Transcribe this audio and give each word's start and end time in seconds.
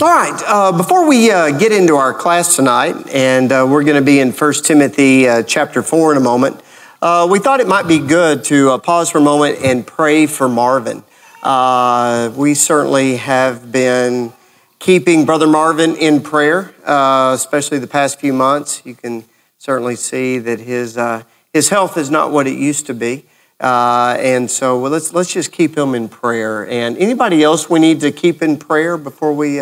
All 0.00 0.08
right, 0.08 0.42
uh, 0.46 0.70
before 0.70 1.08
we 1.08 1.32
uh, 1.32 1.50
get 1.58 1.72
into 1.72 1.96
our 1.96 2.14
class 2.14 2.54
tonight, 2.54 2.94
and 3.08 3.50
uh, 3.50 3.66
we're 3.68 3.82
going 3.82 3.96
to 3.96 4.00
be 4.00 4.20
in 4.20 4.30
1 4.30 4.52
Timothy 4.62 5.26
uh, 5.26 5.42
chapter 5.42 5.82
4 5.82 6.12
in 6.12 6.18
a 6.18 6.20
moment, 6.20 6.62
uh, 7.02 7.26
we 7.28 7.40
thought 7.40 7.58
it 7.58 7.66
might 7.66 7.88
be 7.88 7.98
good 7.98 8.44
to 8.44 8.70
uh, 8.70 8.78
pause 8.78 9.10
for 9.10 9.18
a 9.18 9.20
moment 9.20 9.58
and 9.60 9.84
pray 9.84 10.26
for 10.26 10.48
Marvin. 10.48 11.02
we 12.36 12.54
certainly 12.54 13.16
have 13.16 13.72
been 13.72 14.32
keeping 14.78 15.26
Brother 15.26 15.48
Marvin 15.48 15.96
in 15.96 16.20
prayer, 16.20 16.72
especially 16.86 17.80
the 17.80 17.88
past 17.88 18.20
few 18.20 18.32
months. 18.32 18.80
You 18.84 18.94
can 18.94 19.24
certainly 19.58 19.96
see 19.96 20.38
that 20.38 20.60
his, 20.60 20.96
his 21.52 21.70
health 21.70 21.96
is 21.96 22.08
not 22.08 22.30
what 22.30 22.46
it 22.46 22.56
used 22.56 22.86
to 22.86 22.94
be. 22.94 23.24
and 23.58 24.48
so 24.48 24.78
well, 24.78 24.92
let's, 24.92 25.12
let's 25.12 25.32
just 25.32 25.50
keep 25.50 25.76
him 25.76 25.96
in 25.96 26.08
prayer. 26.08 26.68
And 26.68 26.96
anybody 26.98 27.42
else 27.42 27.68
we 27.68 27.80
need 27.80 27.98
to 28.02 28.12
keep 28.12 28.42
in 28.42 28.58
prayer 28.58 28.96
before 28.96 29.32
we 29.32 29.60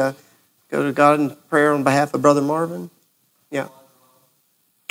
go 0.71 0.85
to 0.85 0.93
God 0.93 1.21
in 1.21 1.37
prayer 1.48 1.73
on 1.73 1.84
behalf 1.84 2.15
of 2.15 2.23
Brother 2.23 2.43
Marvin? 2.43 2.91
Yeah. 3.51 3.69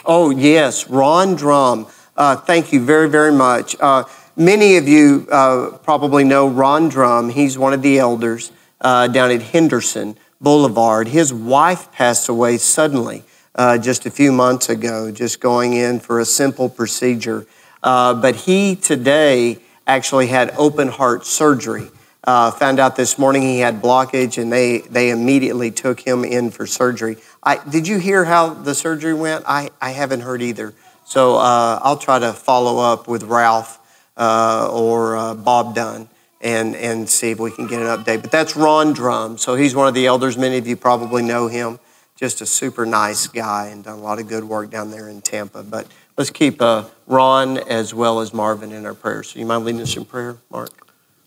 Oh, 0.06 0.30
yes, 0.30 0.90
Ron 0.90 1.36
Drum. 1.36 1.88
Uh, 2.16 2.36
thank 2.36 2.72
you 2.72 2.84
very, 2.84 3.10
very 3.10 3.32
much. 3.32 3.76
Uh, 3.80 4.04
many 4.36 4.78
of 4.78 4.88
you 4.88 5.28
uh, 5.32 5.78
probably 5.84 6.24
know 6.24 6.48
Ron 6.48 6.90
Drum. 6.90 7.30
He's 7.30 7.58
one 7.58 7.74
of 7.74 7.82
the 7.82 8.00
elders 8.00 8.52
uh, 8.82 9.08
down 9.08 9.32
at 9.32 9.42
Henderson 9.42 10.18
Boulevard. 10.40 11.08
His 11.08 11.34
wife 11.34 11.92
passed 11.92 12.30
away 12.30 12.58
suddenly 12.58 13.24
uh, 13.55 13.78
just 13.78 14.05
a 14.05 14.12
few 14.12 14.32
months 14.32 14.70
ago, 14.70 15.12
just 15.12 15.40
going 15.40 15.74
in 15.74 16.00
for 16.00 16.20
a 16.20 16.26
simple 16.26 16.70
procedure. 16.70 17.46
Uh, 17.82 18.14
but 18.14 18.36
he 18.36 18.76
today 18.76 19.60
actually 19.88 20.28
had 20.28 20.52
open 20.58 20.88
heart 20.88 21.26
surgery. 21.26 21.90
Uh, 22.26 22.50
found 22.50 22.80
out 22.80 22.96
this 22.96 23.20
morning 23.20 23.44
he 23.44 23.60
had 23.60 23.82
blockage, 23.82 24.42
and 24.42 24.52
they 24.52 24.80
they 24.80 25.12
immediately 25.12 25.70
took 25.70 26.00
him 26.00 26.24
in 26.24 26.50
for 26.50 26.66
surgery. 26.66 27.18
I, 27.44 27.58
did 27.70 27.88
you 27.88 28.00
hear 28.00 28.26
how 28.26 28.54
the 28.54 28.74
surgery 28.74 29.13
went? 29.13 29.46
I, 29.48 29.70
I 29.80 29.91
haven't 29.91 30.22
heard 30.22 30.41
either. 30.41 30.74
So 31.05 31.36
uh, 31.36 31.80
I'll 31.84 31.98
try 31.98 32.18
to 32.18 32.34
follow 32.34 32.80
up 32.80 33.08
with 33.08 33.24
Ralph 33.24 33.80
uh, 34.18 34.70
or 34.72 35.16
uh, 35.16 35.36
Bob 35.36 35.76
Dunn 35.76 36.10
and 36.41 36.76
and 36.76 37.08
see 37.08 37.32
if 37.32 37.40
we 37.40 37.52
can 37.52 37.68
get 37.68 37.82
an 37.82 37.88
update. 37.88 38.22
But 38.22 38.32
that's 38.32 38.55
Ron 38.55 38.94
Drum. 38.94 39.38
So 39.38 39.55
he's 39.55 39.76
one 39.76 39.88
of 39.88 39.94
the 39.94 40.08
elders. 40.08 40.38
Many 40.38 40.58
of 40.58 40.68
you 40.68 40.76
probably 40.76 41.21
know 41.21 41.48
him. 41.48 41.80
Just 42.16 42.42
a 42.42 42.46
super 42.46 42.86
nice 42.86 43.27
guy 43.27 43.68
and 43.68 43.84
done 43.84 43.99
a 43.99 44.02
lot 44.02 44.20
of 44.20 44.27
good 44.27 44.46
work 44.46 44.71
down 44.71 44.90
there 44.90 45.10
in 45.10 45.21
Tampa. 45.21 45.64
But 45.64 45.86
let's 46.18 46.30
keep 46.30 46.62
uh, 46.62 46.86
Ron 47.08 47.58
as 47.58 47.94
well 47.94 48.21
as 48.21 48.34
Marvin 48.34 48.71
in 48.71 48.86
our 48.86 48.94
prayers. 48.94 49.32
So 49.32 49.40
you 49.40 49.46
mind 49.46 49.66
leading 49.66 49.82
us 49.82 49.96
in 49.98 50.05
prayer, 50.05 50.38
Mark? 50.49 50.71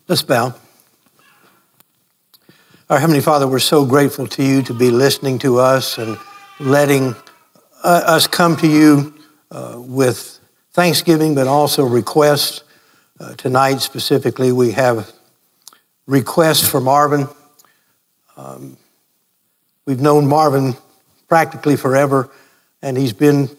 Let's 0.08 0.22
bow. 0.22 0.54
Our 2.90 2.98
Heavenly 2.98 3.20
Father, 3.20 3.46
we're 3.46 3.58
so 3.58 3.84
grateful 3.84 4.26
to 4.28 4.42
you 4.42 4.62
to 4.62 4.72
be 4.72 4.90
listening 4.90 5.38
to 5.40 5.58
us 5.58 5.98
and 5.98 6.16
letting 6.58 7.14
uh, 7.84 8.02
us 8.06 8.26
come 8.26 8.56
to 8.56 8.66
you 8.66 9.12
uh, 9.50 9.74
with 9.76 10.40
thanksgiving, 10.72 11.34
but 11.34 11.46
also 11.46 11.84
requests. 11.84 12.62
Uh, 13.20 13.34
tonight, 13.34 13.82
specifically, 13.82 14.52
we 14.52 14.70
have 14.70 15.12
requests 16.06 16.66
for 16.66 16.80
Marvin. 16.80 17.28
Um, 18.38 18.78
we've 19.84 20.00
known 20.00 20.26
Marvin 20.26 20.74
practically 21.28 21.76
forever, 21.76 22.30
and 22.80 22.96
he's 22.96 23.12
been 23.12 23.50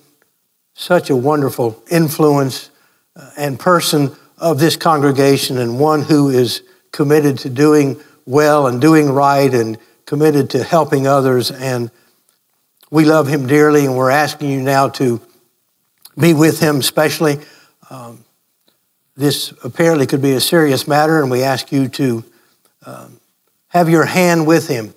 such 0.74 1.12
a 1.12 1.16
wonderful 1.16 1.84
influence 1.92 2.72
uh, 3.16 3.30
and 3.38 3.60
person 3.60 4.12
of 4.40 4.60
this 4.60 4.76
congregation, 4.76 5.60
and 5.60 5.80
one 5.80 6.02
who 6.02 6.30
is 6.30 6.64
committed 6.92 7.38
to 7.38 7.50
doing 7.52 8.02
well 8.30 8.68
and 8.68 8.80
doing 8.80 9.10
right 9.10 9.52
and 9.52 9.78
committed 10.06 10.52
to 10.52 10.64
helping 10.64 11.08
others. 11.08 11.50
And 11.50 11.90
we 12.92 13.06
love 13.06 13.28
him 13.28 13.48
dearly, 13.48 13.86
and 13.86 13.98
we're 13.98 14.12
asking 14.12 14.52
you 14.52 14.62
now 14.62 14.90
to 14.90 15.20
be 16.18 16.34
with 16.34 16.60
him, 16.60 16.78
especially. 16.78 17.40
Um, 17.90 18.24
this 19.18 19.52
apparently 19.64 20.06
could 20.06 20.22
be 20.22 20.34
a 20.34 20.40
serious 20.40 20.88
matter, 20.88 21.22
and 21.22 21.32
we 21.32 21.44
ask 21.44 21.72
you 21.72 21.88
to 21.90 22.24
um, 22.86 23.20
have 23.70 23.90
your 23.90 24.06
hand 24.06 24.46
with 24.48 24.68
him, 24.68 24.94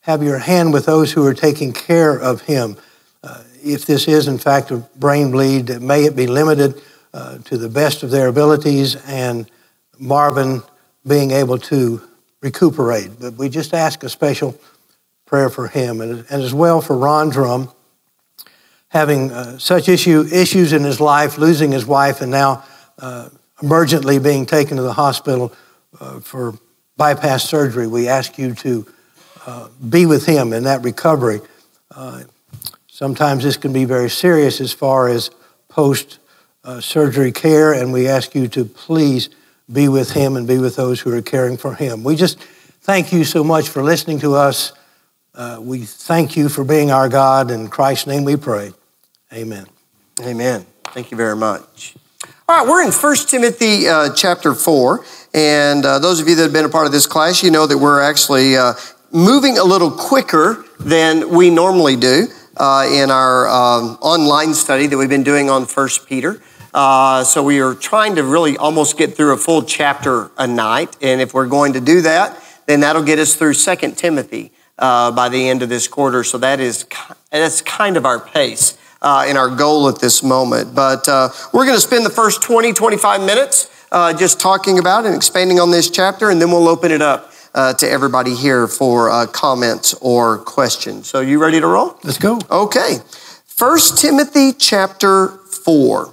have 0.00 0.22
your 0.22 0.38
hand 0.38 0.72
with 0.72 0.86
those 0.86 1.12
who 1.12 1.26
are 1.26 1.34
taking 1.34 1.72
care 1.72 2.16
of 2.16 2.42
him. 2.42 2.76
Uh, 3.22 3.42
if 3.62 3.86
this 3.86 4.06
is, 4.06 4.28
in 4.28 4.38
fact, 4.38 4.70
a 4.70 4.76
brain 4.96 5.32
bleed, 5.32 5.80
may 5.80 6.04
it 6.04 6.14
be 6.14 6.26
limited 6.26 6.80
uh, 7.12 7.38
to 7.38 7.58
the 7.58 7.68
best 7.68 8.02
of 8.02 8.10
their 8.10 8.28
abilities, 8.28 8.96
and 9.06 9.50
Marvin 9.98 10.62
being 11.06 11.32
able 11.32 11.58
to 11.58 12.07
recuperate. 12.40 13.10
But 13.20 13.34
we 13.34 13.48
just 13.48 13.74
ask 13.74 14.02
a 14.02 14.08
special 14.08 14.58
prayer 15.26 15.50
for 15.50 15.68
him 15.68 16.00
and, 16.00 16.24
and 16.30 16.42
as 16.42 16.54
well 16.54 16.80
for 16.80 16.96
Ron 16.96 17.28
Drum, 17.30 17.70
having 18.88 19.30
uh, 19.30 19.58
such 19.58 19.88
issue, 19.88 20.24
issues 20.32 20.72
in 20.72 20.82
his 20.82 21.00
life, 21.00 21.38
losing 21.38 21.72
his 21.72 21.84
wife, 21.84 22.20
and 22.20 22.30
now 22.30 22.64
uh, 22.98 23.28
emergently 23.58 24.22
being 24.22 24.46
taken 24.46 24.76
to 24.76 24.82
the 24.82 24.94
hospital 24.94 25.52
uh, 26.00 26.20
for 26.20 26.54
bypass 26.96 27.44
surgery. 27.44 27.86
We 27.86 28.08
ask 28.08 28.38
you 28.38 28.54
to 28.54 28.86
uh, 29.46 29.68
be 29.88 30.06
with 30.06 30.26
him 30.26 30.52
in 30.52 30.64
that 30.64 30.82
recovery. 30.82 31.40
Uh, 31.94 32.22
sometimes 32.86 33.44
this 33.44 33.56
can 33.56 33.72
be 33.72 33.84
very 33.84 34.10
serious 34.10 34.60
as 34.60 34.72
far 34.72 35.08
as 35.08 35.30
post 35.68 36.18
uh, 36.64 36.80
surgery 36.80 37.32
care, 37.32 37.72
and 37.72 37.92
we 37.92 38.08
ask 38.08 38.34
you 38.34 38.48
to 38.48 38.64
please 38.64 39.28
be 39.70 39.88
with 39.88 40.12
him 40.12 40.36
and 40.36 40.46
be 40.46 40.58
with 40.58 40.76
those 40.76 41.00
who 41.00 41.12
are 41.14 41.22
caring 41.22 41.56
for 41.56 41.74
him. 41.74 42.02
We 42.02 42.16
just 42.16 42.38
thank 42.80 43.12
you 43.12 43.24
so 43.24 43.44
much 43.44 43.68
for 43.68 43.82
listening 43.82 44.18
to 44.20 44.34
us. 44.34 44.72
Uh, 45.34 45.58
we 45.60 45.80
thank 45.80 46.36
you 46.36 46.48
for 46.48 46.64
being 46.64 46.90
our 46.90 47.08
God. 47.08 47.50
In 47.50 47.68
Christ's 47.68 48.06
name 48.06 48.24
we 48.24 48.36
pray. 48.36 48.72
Amen. 49.32 49.66
Amen. 50.22 50.66
Thank 50.84 51.10
you 51.10 51.16
very 51.16 51.36
much. 51.36 51.94
All 52.48 52.58
right, 52.58 52.66
we're 52.66 52.82
in 52.82 52.90
1 52.90 53.16
Timothy 53.28 53.88
uh, 53.88 54.14
chapter 54.14 54.54
4. 54.54 55.04
And 55.34 55.84
uh, 55.84 55.98
those 55.98 56.18
of 56.18 56.28
you 56.28 56.34
that 56.36 56.42
have 56.44 56.52
been 56.52 56.64
a 56.64 56.70
part 56.70 56.86
of 56.86 56.92
this 56.92 57.06
class, 57.06 57.42
you 57.42 57.50
know 57.50 57.66
that 57.66 57.76
we're 57.76 58.00
actually 58.00 58.56
uh, 58.56 58.72
moving 59.12 59.58
a 59.58 59.64
little 59.64 59.90
quicker 59.90 60.64
than 60.80 61.28
we 61.28 61.50
normally 61.50 61.96
do 61.96 62.26
uh, 62.56 62.88
in 62.90 63.10
our 63.10 63.46
um, 63.48 63.98
online 64.00 64.54
study 64.54 64.86
that 64.86 64.96
we've 64.96 65.10
been 65.10 65.22
doing 65.22 65.50
on 65.50 65.64
1 65.64 65.88
Peter. 66.06 66.42
Uh, 66.74 67.24
so 67.24 67.42
we 67.42 67.60
are 67.60 67.74
trying 67.74 68.16
to 68.16 68.22
really 68.22 68.56
almost 68.56 68.98
get 68.98 69.14
through 69.14 69.32
a 69.32 69.36
full 69.36 69.62
chapter 69.62 70.30
a 70.38 70.46
night. 70.46 70.96
And 71.00 71.20
if 71.20 71.34
we're 71.34 71.46
going 71.46 71.72
to 71.74 71.80
do 71.80 72.02
that, 72.02 72.42
then 72.66 72.80
that'll 72.80 73.02
get 73.02 73.18
us 73.18 73.34
through 73.34 73.54
Second 73.54 73.96
Timothy 73.96 74.52
uh, 74.78 75.10
by 75.12 75.28
the 75.28 75.48
end 75.48 75.62
of 75.62 75.68
this 75.68 75.88
quarter. 75.88 76.22
So 76.24 76.38
that 76.38 76.60
is 76.60 76.86
that's 77.30 77.62
kind 77.62 77.96
of 77.96 78.04
our 78.04 78.20
pace 78.20 78.78
uh, 79.02 79.24
and 79.26 79.38
our 79.38 79.54
goal 79.54 79.88
at 79.88 80.00
this 80.00 80.22
moment. 80.22 80.74
But 80.74 81.08
uh, 81.08 81.30
we're 81.52 81.64
going 81.64 81.76
to 81.76 81.80
spend 81.80 82.04
the 82.04 82.10
first 82.10 82.42
20, 82.42 82.72
25 82.72 83.20
minutes 83.22 83.86
uh, 83.90 84.12
just 84.12 84.40
talking 84.40 84.78
about 84.78 85.06
and 85.06 85.14
expanding 85.14 85.60
on 85.60 85.70
this 85.70 85.90
chapter, 85.90 86.30
and 86.30 86.40
then 86.40 86.50
we'll 86.50 86.68
open 86.68 86.90
it 86.90 87.02
up. 87.02 87.32
Uh, 87.54 87.72
to 87.72 87.90
everybody 87.90 88.36
here 88.36 88.68
for 88.68 89.10
uh, 89.10 89.26
comments 89.26 89.94
or 90.02 90.38
questions. 90.38 91.08
So, 91.08 91.20
you 91.20 91.40
ready 91.40 91.58
to 91.58 91.66
roll? 91.66 91.98
Let's 92.04 92.18
go. 92.18 92.38
Okay. 92.50 92.98
First 93.46 93.98
Timothy 93.98 94.52
chapter 94.52 95.28
4. 95.64 96.12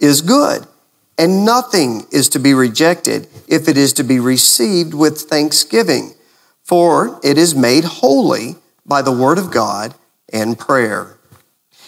is 0.00 0.20
good, 0.22 0.66
and 1.18 1.44
nothing 1.44 2.06
is 2.10 2.28
to 2.30 2.38
be 2.38 2.54
rejected 2.54 3.28
if 3.48 3.68
it 3.68 3.76
is 3.76 3.92
to 3.94 4.04
be 4.04 4.20
received 4.20 4.94
with 4.94 5.22
thanksgiving, 5.22 6.14
for 6.62 7.20
it 7.22 7.38
is 7.38 7.54
made 7.54 7.84
holy 7.84 8.56
by 8.84 9.02
the 9.02 9.12
word 9.12 9.38
of 9.38 9.50
God 9.50 9.94
and 10.32 10.58
prayer. 10.58 11.16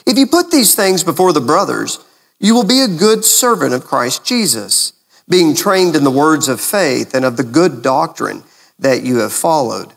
If 0.07 0.17
you 0.17 0.27
put 0.27 0.51
these 0.51 0.75
things 0.75 1.05
before 1.05 1.33
the 1.33 1.41
brothers, 1.41 1.99
you 2.39 2.55
will 2.55 2.65
be 2.65 2.81
a 2.81 2.89
good 2.89 3.25
servant 3.25 3.75
of 3.75 3.85
Christ 3.85 4.25
Jesus, 4.25 4.93
being 5.29 5.55
trained 5.55 5.97
in 5.97 6.05
the 6.05 6.11
words 6.11 6.49
of 6.49 6.61
faith 6.61 7.15
and 7.15 7.25
of 7.25 7.37
the 7.37 7.45
good 7.45 7.83
doctrine 7.83 8.43
that 8.79 9.03
you 9.03 9.19
have 9.19 9.33
followed. 9.33 9.93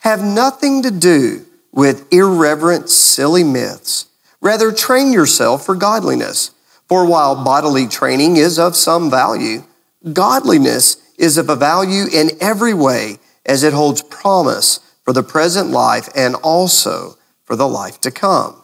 Have 0.00 0.22
nothing 0.22 0.82
to 0.82 0.90
do 0.90 1.44
with 1.72 2.12
irreverent, 2.12 2.88
silly 2.88 3.42
myths. 3.42 4.06
Rather, 4.40 4.70
train 4.70 5.12
yourself 5.12 5.66
for 5.66 5.74
godliness. 5.74 6.52
For 6.88 7.06
while 7.06 7.44
bodily 7.44 7.86
training 7.86 8.36
is 8.36 8.58
of 8.58 8.74
some 8.74 9.10
value, 9.10 9.64
godliness 10.12 10.96
is 11.18 11.36
of 11.36 11.50
a 11.50 11.56
value 11.56 12.06
in 12.12 12.30
every 12.40 12.72
way 12.72 13.18
as 13.44 13.62
it 13.62 13.72
holds 13.72 14.02
promise 14.02 14.80
for 15.04 15.12
the 15.12 15.22
present 15.22 15.70
life 15.70 16.08
and 16.14 16.34
also 16.36 17.16
for 17.44 17.56
the 17.56 17.68
life 17.68 18.00
to 18.02 18.10
come. 18.10 18.62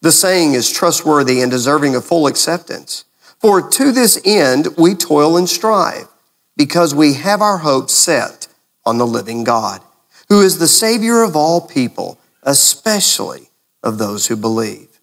The 0.00 0.12
saying 0.12 0.54
is 0.54 0.70
trustworthy 0.70 1.40
and 1.40 1.50
deserving 1.50 1.94
of 1.94 2.04
full 2.04 2.26
acceptance. 2.26 3.04
For 3.38 3.68
to 3.70 3.92
this 3.92 4.20
end 4.24 4.68
we 4.76 4.94
toil 4.94 5.36
and 5.36 5.48
strive, 5.48 6.08
because 6.56 6.94
we 6.94 7.14
have 7.14 7.40
our 7.42 7.58
hope 7.58 7.90
set 7.90 8.48
on 8.84 8.98
the 8.98 9.06
living 9.06 9.44
God, 9.44 9.82
who 10.28 10.40
is 10.40 10.58
the 10.58 10.68
Savior 10.68 11.22
of 11.22 11.36
all 11.36 11.60
people, 11.60 12.18
especially 12.42 13.50
of 13.82 13.98
those 13.98 14.26
who 14.26 14.36
believe. 14.36 15.00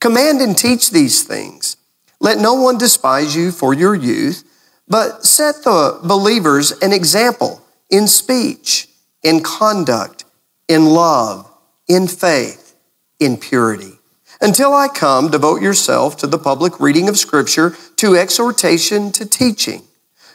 Command 0.00 0.40
and 0.40 0.56
teach 0.56 0.90
these 0.90 1.22
things. 1.22 1.76
Let 2.20 2.38
no 2.38 2.54
one 2.54 2.76
despise 2.76 3.34
you 3.34 3.50
for 3.50 3.72
your 3.72 3.94
youth, 3.94 4.44
but 4.86 5.24
set 5.24 5.64
the 5.64 5.98
believers 6.04 6.72
an 6.82 6.92
example 6.92 7.62
in 7.88 8.06
speech, 8.06 8.88
in 9.22 9.42
conduct, 9.42 10.24
in 10.68 10.86
love, 10.86 11.50
in 11.88 12.06
faith, 12.06 12.76
in 13.18 13.36
purity. 13.36 13.98
Until 14.40 14.72
I 14.72 14.88
come, 14.88 15.30
devote 15.30 15.60
yourself 15.60 16.16
to 16.18 16.26
the 16.26 16.38
public 16.38 16.80
reading 16.80 17.08
of 17.08 17.18
Scripture, 17.18 17.76
to 17.96 18.16
exhortation, 18.16 19.12
to 19.12 19.26
teaching. 19.26 19.82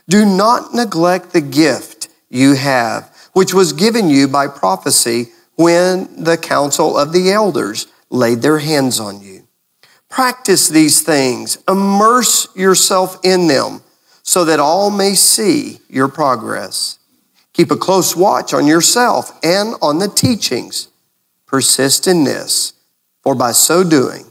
Do 0.07 0.25
not 0.25 0.73
neglect 0.73 1.33
the 1.33 1.41
gift 1.41 2.09
you 2.29 2.53
have, 2.53 3.11
which 3.33 3.53
was 3.53 3.73
given 3.73 4.09
you 4.09 4.27
by 4.27 4.47
prophecy 4.47 5.29
when 5.55 6.23
the 6.23 6.37
council 6.37 6.97
of 6.97 7.13
the 7.13 7.31
elders 7.31 7.87
laid 8.09 8.41
their 8.41 8.59
hands 8.59 8.99
on 8.99 9.21
you. 9.21 9.34
Practice 10.15 10.69
these 10.69 11.01
things, 11.01 11.57
immerse 11.67 12.47
yourself 12.55 13.17
in 13.21 13.47
them, 13.47 13.81
so 14.23 14.45
that 14.45 14.61
all 14.61 14.89
may 14.89 15.13
see 15.13 15.79
your 15.89 16.07
progress. 16.07 16.99
Keep 17.51 17.69
a 17.71 17.75
close 17.75 18.15
watch 18.15 18.53
on 18.53 18.65
yourself 18.65 19.37
and 19.43 19.75
on 19.81 19.99
the 19.99 20.07
teachings. 20.07 20.87
Persist 21.45 22.07
in 22.07 22.23
this, 22.23 22.71
for 23.23 23.35
by 23.35 23.51
so 23.51 23.83
doing, 23.83 24.27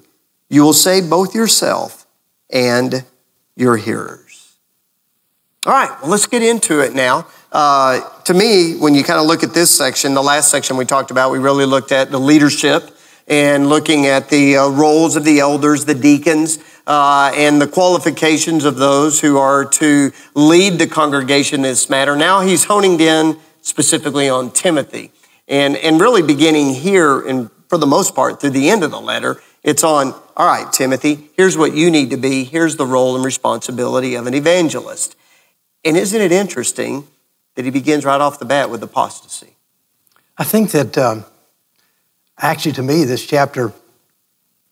you 0.49 0.63
will 0.63 0.73
save 0.73 1.11
both 1.11 1.35
yourself 1.35 2.07
and 2.49 3.05
your 3.55 3.77
hearers. 3.77 4.55
All 5.67 5.75
right, 5.75 5.95
well, 6.01 6.13
let's 6.13 6.27
get 6.27 6.43
into 6.43 6.81
it 6.81 6.95
now. 6.95 7.27
Uh, 7.53 8.01
to 8.23 8.33
me, 8.33 8.79
when 8.79 8.95
you 8.95 9.05
kind 9.05 9.21
of 9.21 9.27
look 9.27 9.43
at 9.43 9.53
this 9.53 9.71
section, 9.71 10.15
the 10.15 10.23
last 10.23 10.51
section 10.51 10.79
we 10.79 10.87
talked 10.87 11.11
about, 11.11 11.31
we 11.31 11.39
really 11.39 11.67
looked 11.67 11.93
at 11.93 12.11
the 12.11 12.19
leadership 12.19 12.91
and 13.27 13.69
looking 13.69 14.07
at 14.07 14.29
the 14.29 14.57
uh, 14.57 14.69
roles 14.69 15.17
of 15.17 15.25
the 15.25 15.41
elders, 15.41 15.85
the 15.85 15.95
deacons, 15.95 16.59
uh, 16.87 17.33
and 17.35 17.61
the 17.61 17.67
qualifications 17.67 18.65
of 18.65 18.77
those 18.77 19.21
who 19.21 19.39
are 19.39 19.65
to 19.65 20.13
lead 20.35 20.79
the 20.79 20.87
congregation 20.87 21.57
in 21.57 21.63
this 21.63 21.89
matter. 21.89 22.15
Now 22.17 22.41
he's 22.41 22.65
honing 22.65 23.01
in 23.01 23.39
specifically 23.63 24.29
on 24.29 24.51
Timothy. 24.51 25.11
And, 25.49 25.77
and 25.77 26.01
really 26.01 26.23
beginning 26.23 26.75
here, 26.75 27.21
and 27.27 27.51
for 27.69 27.79
the 27.79 27.87
most 27.87 28.15
part, 28.15 28.41
through 28.41 28.51
the 28.51 28.71
end 28.71 28.83
of 28.85 28.91
the 28.91 29.01
letter, 29.01 29.43
it's 29.63 29.83
on, 29.83 30.13
all 30.37 30.47
right, 30.47 30.71
Timothy, 30.73 31.31
here's 31.37 31.57
what 31.57 31.75
you 31.75 31.91
need 31.91 32.11
to 32.11 32.17
be. 32.17 32.45
Here's 32.45 32.77
the 32.77 32.87
role 32.87 33.17
and 33.17 33.25
responsibility 33.25 34.15
of 34.15 34.27
an 34.27 34.35
evangelist. 34.35 35.17
And 35.85 35.97
isn't 35.97 36.21
it 36.21 36.33
interesting 36.33 37.07
that 37.55 37.65
he 37.65 37.71
begins 37.71 38.05
right 38.05 38.21
off 38.21 38.39
the 38.39 38.45
bat 38.45 38.69
with 38.69 38.83
apostasy? 38.83 39.57
I 40.37 40.45
think 40.45 40.71
that 40.73 40.99
um, 40.99 41.25
actually, 42.39 42.73
to 42.73 42.83
me, 42.83 43.05
this 43.05 43.25
chapter 43.27 43.73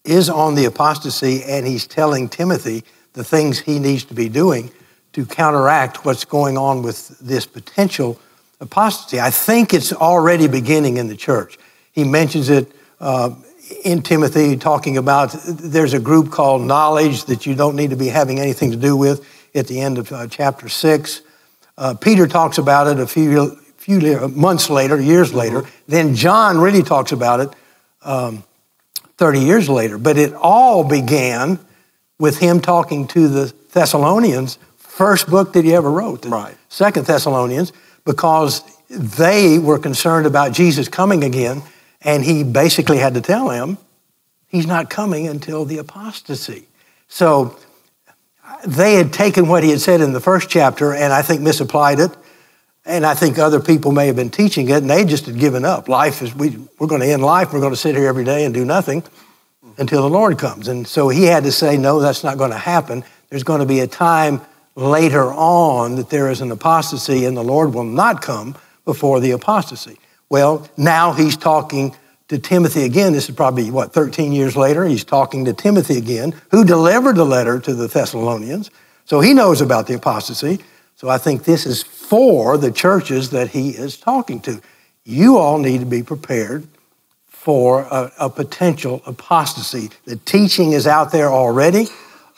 is 0.04 0.28
on 0.28 0.54
the 0.54 0.64
apostasy, 0.64 1.42
and 1.44 1.66
he's 1.66 1.86
telling 1.86 2.28
Timothy 2.28 2.84
the 3.12 3.24
things 3.24 3.60
he 3.60 3.78
needs 3.78 4.04
to 4.04 4.14
be 4.14 4.28
doing 4.28 4.70
to 5.12 5.26
counteract 5.26 6.04
what's 6.04 6.24
going 6.24 6.56
on 6.56 6.82
with 6.82 7.18
this 7.18 7.46
potential 7.46 8.18
apostasy. 8.60 9.20
I 9.20 9.30
think 9.30 9.74
it's 9.74 9.92
already 9.92 10.48
beginning 10.48 10.96
in 10.96 11.08
the 11.08 11.16
church. 11.16 11.58
He 11.92 12.04
mentions 12.04 12.48
it 12.48 12.72
uh, 13.00 13.34
in 13.84 14.02
Timothy, 14.02 14.56
talking 14.56 14.96
about 14.96 15.34
there's 15.46 15.92
a 15.92 16.00
group 16.00 16.30
called 16.30 16.62
knowledge 16.62 17.24
that 17.24 17.46
you 17.46 17.54
don't 17.54 17.76
need 17.76 17.90
to 17.90 17.96
be 17.96 18.08
having 18.08 18.40
anything 18.40 18.70
to 18.70 18.76
do 18.76 18.96
with 18.96 19.26
at 19.54 19.66
the 19.66 19.80
end 19.80 19.98
of 19.98 20.10
uh, 20.12 20.26
chapter 20.26 20.68
six. 20.68 21.22
Uh, 21.76 21.94
Peter 21.94 22.26
talks 22.26 22.58
about 22.58 22.86
it 22.86 22.98
a 22.98 23.06
few 23.06 23.58
few 23.82 24.28
months 24.28 24.70
later, 24.70 25.00
years 25.00 25.34
later. 25.34 25.64
Then 25.88 26.14
John 26.14 26.58
really 26.58 26.84
talks 26.84 27.10
about 27.10 27.40
it 27.40 27.48
um, 28.02 28.44
30 29.16 29.40
years 29.40 29.68
later. 29.68 29.98
But 29.98 30.16
it 30.18 30.32
all 30.34 30.84
began 30.84 31.58
with 32.16 32.38
him 32.38 32.60
talking 32.60 33.08
to 33.08 33.26
the 33.26 33.52
Thessalonians, 33.72 34.56
first 34.76 35.28
book 35.28 35.54
that 35.54 35.64
he 35.64 35.74
ever 35.74 35.90
wrote, 35.90 36.24
right. 36.26 36.56
Second 36.68 37.06
Thessalonians, 37.06 37.72
because 38.04 38.62
they 38.88 39.58
were 39.58 39.80
concerned 39.80 40.26
about 40.26 40.52
Jesus 40.52 40.86
coming 40.86 41.24
again, 41.24 41.62
and 42.02 42.22
he 42.22 42.44
basically 42.44 42.98
had 42.98 43.14
to 43.14 43.20
tell 43.20 43.48
them 43.48 43.78
he's 44.46 44.66
not 44.66 44.90
coming 44.90 45.26
until 45.26 45.64
the 45.64 45.78
apostasy. 45.78 46.68
So 47.08 47.58
they 48.64 48.94
had 48.94 49.12
taken 49.12 49.48
what 49.48 49.64
he 49.64 49.70
had 49.70 49.80
said 49.80 50.00
in 50.00 50.12
the 50.12 50.20
first 50.20 50.48
chapter 50.48 50.92
and 50.92 51.12
I 51.12 51.22
think 51.22 51.40
misapplied 51.40 51.98
it 51.98 52.16
and 52.84 53.06
I 53.06 53.14
think 53.14 53.38
other 53.38 53.60
people 53.60 53.92
may 53.92 54.06
have 54.08 54.16
been 54.16 54.30
teaching 54.30 54.68
it, 54.68 54.78
and 54.78 54.90
they 54.90 55.04
just 55.04 55.26
had 55.26 55.38
given 55.38 55.64
up. 55.64 55.88
Life 55.88 56.22
is, 56.22 56.34
we, 56.34 56.56
we're 56.78 56.88
going 56.88 57.00
to 57.00 57.06
end 57.06 57.22
life. 57.22 57.52
We're 57.52 57.60
going 57.60 57.72
to 57.72 57.76
sit 57.76 57.94
here 57.94 58.08
every 58.08 58.24
day 58.24 58.44
and 58.44 58.52
do 58.52 58.64
nothing 58.64 59.04
until 59.78 60.02
the 60.02 60.10
Lord 60.10 60.38
comes. 60.38 60.68
And 60.68 60.86
so 60.86 61.08
he 61.08 61.24
had 61.24 61.44
to 61.44 61.52
say, 61.52 61.76
no, 61.76 62.00
that's 62.00 62.24
not 62.24 62.38
going 62.38 62.50
to 62.50 62.58
happen. 62.58 63.04
There's 63.30 63.44
going 63.44 63.60
to 63.60 63.66
be 63.66 63.80
a 63.80 63.86
time 63.86 64.40
later 64.74 65.32
on 65.32 65.96
that 65.96 66.10
there 66.10 66.30
is 66.30 66.40
an 66.40 66.50
apostasy, 66.50 67.24
and 67.24 67.36
the 67.36 67.44
Lord 67.44 67.72
will 67.72 67.84
not 67.84 68.20
come 68.20 68.56
before 68.84 69.20
the 69.20 69.30
apostasy. 69.30 69.98
Well, 70.28 70.68
now 70.76 71.12
he's 71.12 71.36
talking 71.36 71.94
to 72.28 72.38
Timothy 72.38 72.84
again. 72.84 73.12
This 73.12 73.28
is 73.28 73.34
probably, 73.34 73.70
what, 73.70 73.92
13 73.92 74.32
years 74.32 74.56
later? 74.56 74.84
He's 74.86 75.04
talking 75.04 75.44
to 75.44 75.52
Timothy 75.52 75.98
again, 75.98 76.34
who 76.50 76.64
delivered 76.64 77.16
the 77.16 77.24
letter 77.24 77.60
to 77.60 77.74
the 77.74 77.86
Thessalonians. 77.86 78.70
So 79.04 79.20
he 79.20 79.34
knows 79.34 79.60
about 79.60 79.86
the 79.86 79.94
apostasy. 79.94 80.58
So 81.02 81.08
I 81.08 81.18
think 81.18 81.42
this 81.42 81.66
is 81.66 81.82
for 81.82 82.56
the 82.56 82.70
churches 82.70 83.30
that 83.30 83.48
he 83.48 83.70
is 83.70 83.96
talking 83.96 84.38
to. 84.42 84.60
You 85.02 85.36
all 85.36 85.58
need 85.58 85.80
to 85.80 85.84
be 85.84 86.04
prepared 86.04 86.68
for 87.26 87.80
a, 87.90 88.12
a 88.20 88.30
potential 88.30 89.02
apostasy. 89.04 89.90
The 90.04 90.14
teaching 90.14 90.70
is 90.70 90.86
out 90.86 91.10
there 91.10 91.28
already. 91.28 91.88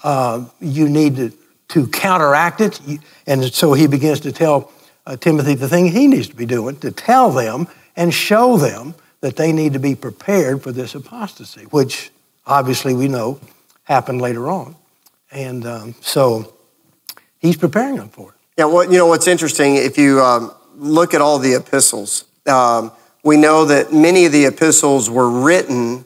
Uh, 0.03 0.47
you 0.61 0.89
need 0.89 1.17
to, 1.17 1.31
to 1.69 1.87
counteract 1.89 2.63
it. 2.63 2.81
And 3.27 3.45
so 3.53 3.75
he 3.75 3.87
begins 3.87 4.21
to 4.21 4.33
tell 4.33 4.73
uh, 5.05 5.19
Timothy 5.19 5.57
the 5.57 5.69
thing 5.69 5.89
he 5.89 6.07
needs 6.07 6.29
to 6.29 6.35
be 6.35 6.47
doing 6.47 6.77
to 6.77 6.91
tell 6.91 7.31
them 7.31 7.69
and 7.97 8.15
show 8.15 8.57
them 8.57 8.95
that 9.21 9.37
they 9.37 9.53
need 9.53 9.75
to 9.75 9.79
be 9.79 9.95
prepared 9.95 10.63
for 10.63 10.73
this 10.73 10.95
apostasy, 10.95 11.65
which 11.65 12.11
obviously 12.47 12.95
we 12.95 13.09
know 13.09 13.39
happened 13.83 14.23
later 14.23 14.49
on. 14.49 14.75
And 15.31 15.67
um, 15.67 15.95
so 16.01 16.55
he's 17.41 17.59
preparing 17.59 17.97
them 17.97 18.09
for 18.09 18.31
it. 18.31 18.35
Yeah, 18.57 18.67
well, 18.67 18.85
you 18.85 18.99
know 18.99 19.07
what's 19.07 19.27
interesting, 19.27 19.75
if 19.75 19.99
you 19.99 20.21
um, 20.21 20.55
look 20.77 21.13
at 21.13 21.21
all 21.21 21.41
the 21.41 21.55
epistles, 21.55 22.25
um, 22.47 22.93
we 23.25 23.37
know 23.37 23.65
that 23.65 23.93
many 23.93 24.27
of 24.27 24.33
the 24.33 24.45
epistles 24.45 25.11
were 25.11 25.29
written 25.29 26.05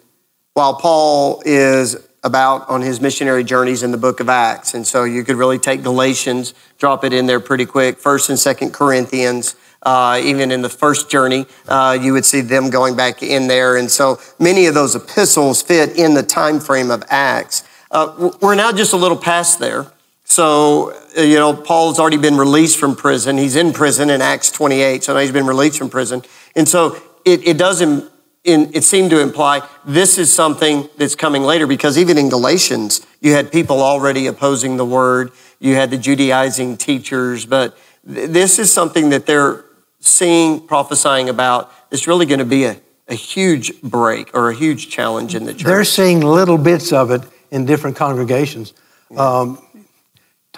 while 0.54 0.74
Paul 0.74 1.42
is 1.44 2.08
about 2.24 2.66
on 2.70 2.80
his 2.80 3.02
missionary 3.02 3.44
journeys 3.44 3.82
in 3.82 3.90
the 3.90 3.98
book 3.98 4.20
of 4.20 4.30
Acts. 4.30 4.72
And 4.72 4.86
so 4.86 5.04
you 5.04 5.24
could 5.24 5.36
really 5.36 5.58
take 5.58 5.82
Galatians, 5.82 6.54
drop 6.78 7.04
it 7.04 7.12
in 7.12 7.26
there 7.26 7.38
pretty 7.38 7.66
quick, 7.66 7.98
First 7.98 8.30
and 8.30 8.38
Second 8.38 8.72
Corinthians. 8.72 9.54
Uh, 9.82 10.18
even 10.24 10.50
in 10.50 10.62
the 10.62 10.70
first 10.70 11.10
journey, 11.10 11.44
uh, 11.68 11.98
you 12.00 12.14
would 12.14 12.24
see 12.24 12.40
them 12.40 12.70
going 12.70 12.96
back 12.96 13.22
in 13.22 13.46
there, 13.46 13.76
and 13.76 13.90
so 13.90 14.18
many 14.38 14.66
of 14.66 14.74
those 14.74 14.96
epistles 14.96 15.60
fit 15.62 15.98
in 15.98 16.14
the 16.14 16.22
time 16.22 16.58
frame 16.58 16.90
of 16.90 17.04
Acts. 17.10 17.62
Uh, 17.90 18.30
we're 18.40 18.56
now 18.56 18.72
just 18.72 18.92
a 18.92 18.96
little 18.96 19.16
past 19.16 19.60
there, 19.60 19.86
so, 20.28 20.92
you 21.18 21.36
know, 21.36 21.54
Paul's 21.54 21.98
already 21.98 22.16
been 22.16 22.36
released 22.36 22.78
from 22.78 22.94
prison. 22.94 23.38
He's 23.38 23.56
in 23.56 23.72
prison 23.72 24.10
in 24.10 24.22
Acts 24.22 24.50
28, 24.50 25.04
so 25.04 25.14
now 25.14 25.20
he's 25.20 25.32
been 25.32 25.46
released 25.46 25.78
from 25.78 25.90
prison. 25.90 26.22
And 26.54 26.68
so 26.68 27.00
it, 27.24 27.46
it 27.46 27.58
does 27.58 27.80
in, 27.80 28.08
it 28.44 28.84
seemed 28.84 29.10
to 29.10 29.20
imply 29.20 29.66
this 29.84 30.16
is 30.16 30.32
something 30.32 30.88
that's 30.96 31.14
coming 31.14 31.42
later 31.42 31.66
because 31.66 31.98
even 31.98 32.16
in 32.18 32.28
Galatians, 32.28 33.06
you 33.20 33.32
had 33.32 33.50
people 33.50 33.82
already 33.82 34.26
opposing 34.26 34.76
the 34.76 34.84
word. 34.84 35.32
You 35.58 35.74
had 35.74 35.90
the 35.90 35.98
Judaizing 35.98 36.76
teachers, 36.76 37.44
but 37.44 37.76
th- 38.06 38.30
this 38.30 38.58
is 38.58 38.72
something 38.72 39.10
that 39.10 39.26
they're 39.26 39.64
seeing, 40.00 40.66
prophesying 40.66 41.28
about. 41.28 41.72
It's 41.90 42.06
really 42.06 42.26
going 42.26 42.38
to 42.38 42.44
be 42.44 42.64
a, 42.64 42.80
a 43.08 43.14
huge 43.14 43.82
break 43.82 44.30
or 44.34 44.50
a 44.50 44.54
huge 44.54 44.88
challenge 44.88 45.34
in 45.34 45.44
the 45.44 45.52
church. 45.52 45.64
They're 45.64 45.84
seeing 45.84 46.20
little 46.20 46.58
bits 46.58 46.92
of 46.92 47.10
it 47.10 47.22
in 47.50 47.64
different 47.64 47.96
congregations. 47.96 48.72
Um, 49.16 49.58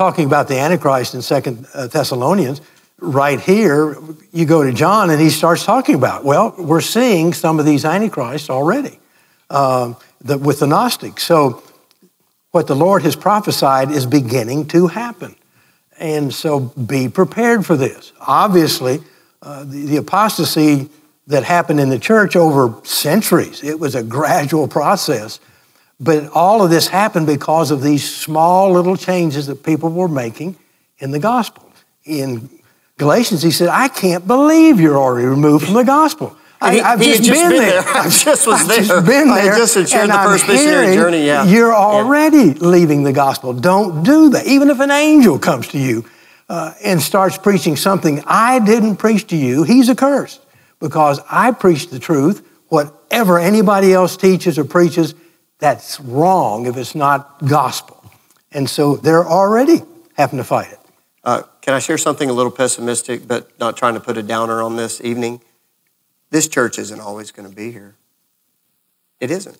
talking 0.00 0.24
about 0.24 0.48
the 0.48 0.58
Antichrist 0.58 1.14
in 1.14 1.20
Second 1.20 1.66
uh, 1.74 1.86
Thessalonians, 1.86 2.62
right 3.00 3.38
here, 3.38 3.98
you 4.32 4.46
go 4.46 4.62
to 4.62 4.72
John 4.72 5.10
and 5.10 5.20
he 5.20 5.28
starts 5.28 5.66
talking 5.66 5.94
about, 5.94 6.24
well, 6.24 6.54
we're 6.56 6.80
seeing 6.80 7.34
some 7.34 7.60
of 7.60 7.66
these 7.66 7.84
Antichrists 7.84 8.48
already 8.48 8.98
um, 9.50 9.98
the, 10.22 10.38
with 10.38 10.60
the 10.60 10.66
Gnostics. 10.66 11.22
So 11.22 11.62
what 12.50 12.66
the 12.66 12.74
Lord 12.74 13.02
has 13.02 13.14
prophesied 13.14 13.90
is 13.90 14.06
beginning 14.06 14.68
to 14.68 14.86
happen. 14.86 15.36
And 15.98 16.32
so 16.32 16.60
be 16.60 17.10
prepared 17.10 17.66
for 17.66 17.76
this. 17.76 18.14
Obviously, 18.20 19.00
uh, 19.42 19.64
the, 19.64 19.84
the 19.84 19.96
apostasy 19.98 20.88
that 21.26 21.44
happened 21.44 21.78
in 21.78 21.90
the 21.90 21.98
church 21.98 22.36
over 22.36 22.74
centuries. 22.86 23.62
It 23.62 23.78
was 23.78 23.94
a 23.94 24.02
gradual 24.02 24.66
process. 24.66 25.40
But 26.00 26.30
all 26.30 26.62
of 26.62 26.70
this 26.70 26.88
happened 26.88 27.26
because 27.26 27.70
of 27.70 27.82
these 27.82 28.10
small 28.10 28.72
little 28.72 28.96
changes 28.96 29.46
that 29.48 29.62
people 29.62 29.90
were 29.90 30.08
making 30.08 30.56
in 30.98 31.10
the 31.10 31.18
gospel. 31.18 31.70
In 32.04 32.48
Galatians, 32.96 33.42
he 33.42 33.50
said, 33.50 33.68
I 33.68 33.88
can't 33.88 34.26
believe 34.26 34.80
you're 34.80 34.96
already 34.96 35.26
removed 35.26 35.66
from 35.66 35.74
the 35.74 35.84
gospel. 35.84 36.36
I, 36.62 36.74
have 36.74 37.00
just, 37.00 37.22
just, 37.22 37.30
been, 37.30 37.50
been 37.50 37.60
there. 37.60 37.82
there. 37.82 37.92
I 37.94 38.08
just 38.08 38.46
was 38.46 38.60
I've 38.60 38.68
there. 38.68 38.78
just 38.78 39.06
been 39.06 39.28
there. 39.28 39.54
I 39.54 39.58
just 39.58 39.74
had 39.74 39.88
shared 39.88 40.02
and 40.04 40.12
the 40.12 40.16
I'm 40.16 40.28
first 40.28 40.46
missionary 40.46 40.94
journey. 40.94 41.26
Yeah. 41.26 41.44
You're 41.44 41.74
already 41.74 42.52
leaving 42.54 43.02
the 43.02 43.12
gospel. 43.12 43.54
Don't 43.54 44.02
do 44.02 44.30
that. 44.30 44.46
Even 44.46 44.68
if 44.68 44.80
an 44.80 44.90
angel 44.90 45.38
comes 45.38 45.68
to 45.68 45.78
you 45.78 46.04
uh, 46.48 46.74
and 46.82 47.00
starts 47.00 47.38
preaching 47.38 47.76
something 47.76 48.22
I 48.26 48.58
didn't 48.58 48.96
preach 48.96 49.26
to 49.28 49.36
you, 49.36 49.62
he's 49.62 49.88
accursed 49.88 50.44
because 50.80 51.20
I 51.30 51.52
preach 51.52 51.88
the 51.88 51.98
truth. 51.98 52.46
Whatever 52.68 53.38
anybody 53.38 53.92
else 53.94 54.16
teaches 54.16 54.58
or 54.58 54.64
preaches, 54.64 55.14
that's 55.60 56.00
wrong 56.00 56.66
if 56.66 56.76
it's 56.76 56.94
not 56.94 57.46
gospel. 57.46 58.04
And 58.52 58.68
so 58.68 58.96
they're 58.96 59.26
already 59.26 59.82
having 60.16 60.38
to 60.38 60.44
fight 60.44 60.72
it. 60.72 60.78
Uh, 61.22 61.42
can 61.60 61.74
I 61.74 61.78
share 61.78 61.98
something 61.98 62.28
a 62.28 62.32
little 62.32 62.50
pessimistic, 62.50 63.28
but 63.28 63.58
not 63.60 63.76
trying 63.76 63.94
to 63.94 64.00
put 64.00 64.16
a 64.16 64.22
downer 64.22 64.62
on 64.62 64.76
this 64.76 65.00
evening? 65.02 65.40
This 66.30 66.48
church 66.48 66.78
isn't 66.78 67.00
always 67.00 67.30
going 67.30 67.48
to 67.48 67.54
be 67.54 67.70
here. 67.70 67.94
It 69.20 69.30
isn't. 69.30 69.58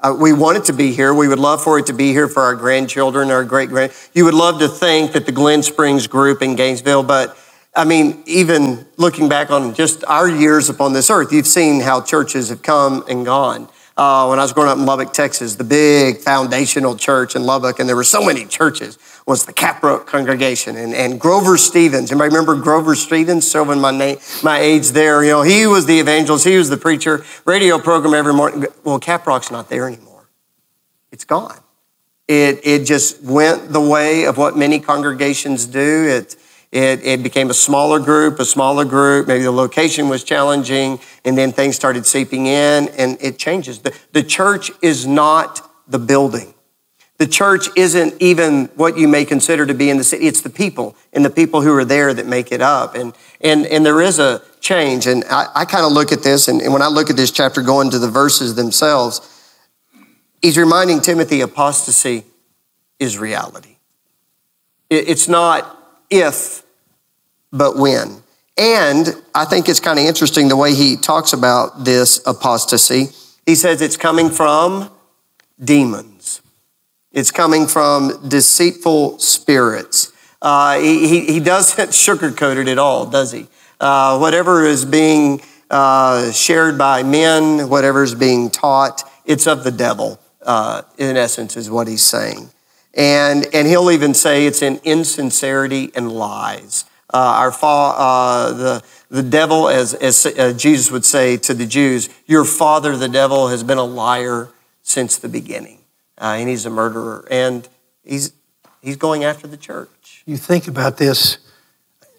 Uh, 0.00 0.16
we 0.18 0.32
want 0.32 0.56
it 0.56 0.64
to 0.64 0.72
be 0.72 0.92
here. 0.92 1.14
We 1.14 1.28
would 1.28 1.38
love 1.38 1.62
for 1.62 1.78
it 1.78 1.86
to 1.86 1.92
be 1.92 2.12
here 2.12 2.26
for 2.26 2.42
our 2.42 2.54
grandchildren, 2.54 3.30
our 3.30 3.44
great 3.44 3.68
grand. 3.68 3.92
You 4.12 4.24
would 4.24 4.34
love 4.34 4.58
to 4.60 4.68
think 4.68 5.12
that 5.12 5.26
the 5.26 5.32
Glen 5.32 5.62
Springs 5.62 6.06
group 6.06 6.42
in 6.42 6.56
Gainesville, 6.56 7.04
but 7.04 7.36
I 7.76 7.84
mean, 7.84 8.22
even 8.26 8.86
looking 8.96 9.28
back 9.28 9.50
on 9.50 9.74
just 9.74 10.04
our 10.04 10.28
years 10.28 10.68
upon 10.68 10.92
this 10.92 11.10
earth, 11.10 11.32
you've 11.32 11.46
seen 11.46 11.80
how 11.80 12.00
churches 12.00 12.48
have 12.50 12.62
come 12.62 13.04
and 13.08 13.24
gone. 13.24 13.68
Uh, 13.96 14.26
when 14.26 14.40
I 14.40 14.42
was 14.42 14.52
growing 14.52 14.70
up 14.70 14.76
in 14.76 14.86
Lubbock, 14.86 15.12
Texas, 15.12 15.54
the 15.54 15.62
big 15.62 16.18
foundational 16.18 16.96
church 16.96 17.36
in 17.36 17.44
Lubbock, 17.44 17.78
and 17.78 17.88
there 17.88 17.94
were 17.94 18.02
so 18.02 18.24
many 18.24 18.44
churches, 18.44 18.98
was 19.24 19.46
the 19.46 19.52
Caprock 19.52 20.06
congregation 20.06 20.76
and, 20.76 20.92
and 20.92 21.20
Grover 21.20 21.56
Stevens. 21.56 22.10
Anybody 22.10 22.34
remember 22.34 22.56
Grover 22.56 22.96
Stevens? 22.96 23.48
Serving 23.48 23.80
my 23.80 24.18
my 24.42 24.58
age 24.58 24.88
there. 24.90 25.22
You 25.22 25.30
know, 25.30 25.42
he 25.42 25.66
was 25.66 25.86
the 25.86 26.00
evangelist, 26.00 26.44
he 26.44 26.58
was 26.58 26.70
the 26.70 26.76
preacher, 26.76 27.24
radio 27.44 27.78
program 27.78 28.14
every 28.14 28.34
morning. 28.34 28.66
Well, 28.82 28.98
Caprock's 28.98 29.52
not 29.52 29.68
there 29.68 29.86
anymore. 29.86 30.28
It's 31.12 31.24
gone. 31.24 31.60
It, 32.26 32.60
it 32.64 32.84
just 32.86 33.22
went 33.22 33.72
the 33.72 33.80
way 33.80 34.24
of 34.24 34.38
what 34.38 34.56
many 34.56 34.80
congregations 34.80 35.66
do. 35.66 36.08
It, 36.08 36.36
it, 36.74 37.06
it 37.06 37.22
became 37.22 37.50
a 37.50 37.54
smaller 37.54 38.00
group, 38.00 38.40
a 38.40 38.44
smaller 38.44 38.84
group. 38.84 39.28
Maybe 39.28 39.44
the 39.44 39.52
location 39.52 40.08
was 40.08 40.24
challenging, 40.24 40.98
and 41.24 41.38
then 41.38 41.52
things 41.52 41.76
started 41.76 42.04
seeping 42.04 42.46
in, 42.46 42.88
and 42.98 43.16
it 43.20 43.38
changes. 43.38 43.78
The, 43.78 43.96
the 44.10 44.24
church 44.24 44.72
is 44.82 45.06
not 45.06 45.70
the 45.86 46.00
building. 46.00 46.52
The 47.18 47.28
church 47.28 47.68
isn't 47.76 48.20
even 48.20 48.64
what 48.74 48.98
you 48.98 49.06
may 49.06 49.24
consider 49.24 49.64
to 49.66 49.72
be 49.72 49.88
in 49.88 49.98
the 49.98 50.04
city. 50.04 50.26
It's 50.26 50.40
the 50.40 50.50
people 50.50 50.96
and 51.12 51.24
the 51.24 51.30
people 51.30 51.62
who 51.62 51.72
are 51.76 51.84
there 51.84 52.12
that 52.12 52.26
make 52.26 52.50
it 52.50 52.60
up. 52.60 52.96
And, 52.96 53.14
and, 53.40 53.66
and 53.66 53.86
there 53.86 54.00
is 54.00 54.18
a 54.18 54.42
change. 54.58 55.06
And 55.06 55.22
I, 55.30 55.46
I 55.54 55.64
kind 55.66 55.86
of 55.86 55.92
look 55.92 56.10
at 56.10 56.24
this, 56.24 56.48
and, 56.48 56.60
and 56.60 56.72
when 56.72 56.82
I 56.82 56.88
look 56.88 57.08
at 57.08 57.14
this 57.14 57.30
chapter, 57.30 57.62
going 57.62 57.90
to 57.90 58.00
the 58.00 58.10
verses 58.10 58.56
themselves, 58.56 59.20
he's 60.42 60.58
reminding 60.58 61.02
Timothy 61.02 61.40
apostasy 61.40 62.24
is 62.98 63.16
reality. 63.16 63.76
It, 64.90 65.08
it's 65.08 65.28
not 65.28 65.78
if, 66.10 66.63
but 67.54 67.76
when. 67.76 68.22
And 68.58 69.08
I 69.34 69.46
think 69.46 69.68
it's 69.68 69.80
kind 69.80 69.98
of 69.98 70.04
interesting 70.04 70.48
the 70.48 70.56
way 70.56 70.74
he 70.74 70.96
talks 70.96 71.32
about 71.32 71.84
this 71.84 72.20
apostasy. 72.26 73.08
He 73.46 73.54
says 73.54 73.80
it's 73.80 73.96
coming 73.96 74.28
from 74.28 74.90
demons. 75.62 76.42
It's 77.10 77.30
coming 77.30 77.66
from 77.66 78.28
deceitful 78.28 79.18
spirits. 79.20 80.12
Uh, 80.42 80.78
he, 80.80 81.20
he 81.24 81.40
doesn't 81.40 81.88
sugarcoat 81.90 82.56
it 82.56 82.68
at 82.68 82.78
all, 82.78 83.06
does 83.06 83.32
he? 83.32 83.46
Uh, 83.80 84.18
whatever 84.18 84.64
is 84.64 84.84
being 84.84 85.40
uh, 85.70 86.30
shared 86.32 86.76
by 86.76 87.02
men, 87.02 87.68
whatever 87.68 88.02
is 88.02 88.14
being 88.14 88.50
taught, 88.50 89.02
it's 89.24 89.46
of 89.46 89.64
the 89.64 89.70
devil, 89.70 90.20
uh, 90.42 90.82
in 90.98 91.16
essence, 91.16 91.56
is 91.56 91.70
what 91.70 91.88
he's 91.88 92.02
saying. 92.02 92.50
And, 92.94 93.46
and 93.52 93.66
he'll 93.66 93.90
even 93.90 94.14
say 94.14 94.46
it's 94.46 94.62
in 94.62 94.80
insincerity 94.84 95.90
and 95.94 96.12
lies. 96.12 96.84
Uh, 97.14 97.42
our 97.42 97.52
fa- 97.52 97.66
uh, 97.96 98.52
the, 98.52 98.82
the 99.08 99.22
devil, 99.22 99.68
as, 99.68 99.94
as 99.94 100.26
uh, 100.26 100.52
Jesus 100.52 100.90
would 100.90 101.04
say 101.04 101.36
to 101.36 101.54
the 101.54 101.64
Jews, 101.64 102.08
your 102.26 102.44
father, 102.44 102.96
the 102.96 103.08
devil, 103.08 103.46
has 103.48 103.62
been 103.62 103.78
a 103.78 103.84
liar 103.84 104.48
since 104.82 105.16
the 105.18 105.28
beginning. 105.28 105.78
Uh, 106.20 106.34
and 106.38 106.48
he's 106.48 106.66
a 106.66 106.70
murderer. 106.70 107.24
And 107.30 107.68
he's, 108.04 108.32
he's 108.82 108.96
going 108.96 109.22
after 109.22 109.46
the 109.46 109.56
church. 109.56 110.24
You 110.26 110.36
think 110.36 110.66
about 110.66 110.96
this, 110.96 111.38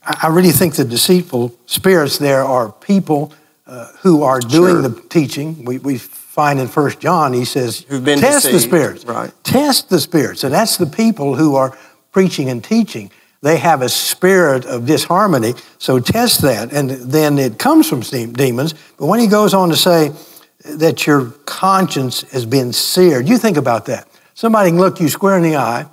I 0.01 0.27
really 0.27 0.51
think 0.51 0.75
the 0.75 0.85
deceitful 0.85 1.53
spirits 1.65 2.17
there 2.17 2.45
are 2.45 2.71
people 2.71 3.33
uh, 3.67 3.87
who 4.01 4.23
are 4.23 4.39
doing 4.39 4.75
Sure. 4.75 4.81
the 4.83 5.01
teaching. 5.09 5.65
We, 5.65 5.79
we 5.79 5.97
find 5.97 6.57
in 6.59 6.69
First 6.69 7.01
John, 7.01 7.33
he 7.33 7.43
says, 7.43 7.85
Who've 7.89 8.05
been 8.05 8.19
test 8.19 8.49
the 8.49 8.59
spirits. 8.61 9.03
Right. 9.03 9.33
Test 9.43 9.89
the 9.89 9.99
spirits. 9.99 10.45
And 10.45 10.53
that's 10.53 10.77
the 10.77 10.85
people 10.85 11.35
who 11.35 11.55
are 11.55 11.77
preaching 12.13 12.49
and 12.49 12.63
teaching. 12.63 13.11
They 13.41 13.57
have 13.57 13.81
a 13.81 13.89
spirit 13.89 14.65
of 14.65 14.85
disharmony, 14.85 15.53
so 15.77 15.99
test 15.99 16.41
that. 16.41 16.73
And 16.73 16.89
then 16.89 17.37
it 17.37 17.59
comes 17.59 17.87
from 17.87 18.01
demons. 18.01 18.73
But 18.97 19.05
when 19.05 19.19
he 19.19 19.27
goes 19.27 19.53
on 19.53 19.69
to 19.69 19.75
say 19.75 20.11
that 20.65 21.05
your 21.05 21.27
conscience 21.45 22.21
has 22.31 22.45
been 22.45 22.73
seared, 22.73 23.29
you 23.29 23.37
think 23.37 23.57
about 23.57 23.85
that. 23.85 24.07
Somebody 24.33 24.71
can 24.71 24.79
look 24.79 24.99
you 24.99 25.09
square 25.09 25.37
in 25.37 25.43
the 25.43 25.57
eye, 25.57 25.85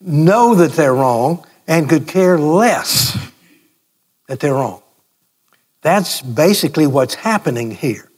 know 0.00 0.54
that 0.54 0.72
they're 0.72 0.94
wrong, 0.94 1.44
and 1.66 1.88
could 1.88 2.06
care 2.06 2.38
less 2.38 3.16
that 4.28 4.40
they're 4.40 4.54
wrong. 4.54 4.82
That's 5.82 6.20
basically 6.22 6.86
what's 6.86 7.14
happening 7.14 7.72
here. 7.72 8.08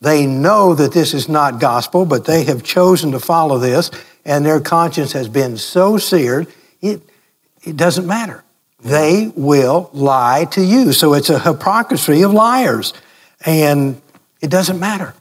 They 0.00 0.26
know 0.26 0.74
that 0.74 0.92
this 0.92 1.12
is 1.12 1.28
not 1.28 1.60
gospel, 1.60 2.06
but 2.06 2.24
they 2.24 2.44
have 2.44 2.62
chosen 2.62 3.10
to 3.12 3.20
follow 3.20 3.58
this, 3.58 3.90
and 4.24 4.46
their 4.46 4.60
conscience 4.60 5.12
has 5.12 5.28
been 5.28 5.56
so 5.56 5.98
seared, 5.98 6.46
it, 6.80 7.02
it 7.68 7.76
doesn't 7.76 8.06
matter. 8.06 8.44
They 8.80 9.32
will 9.34 9.90
lie 9.92 10.46
to 10.52 10.62
you. 10.62 10.92
So 10.92 11.14
it's 11.14 11.30
a 11.30 11.38
hypocrisy 11.38 12.22
of 12.22 12.32
liars, 12.32 12.94
and 13.44 14.00
it 14.40 14.50
doesn't 14.50 14.78
matter. 14.78 15.14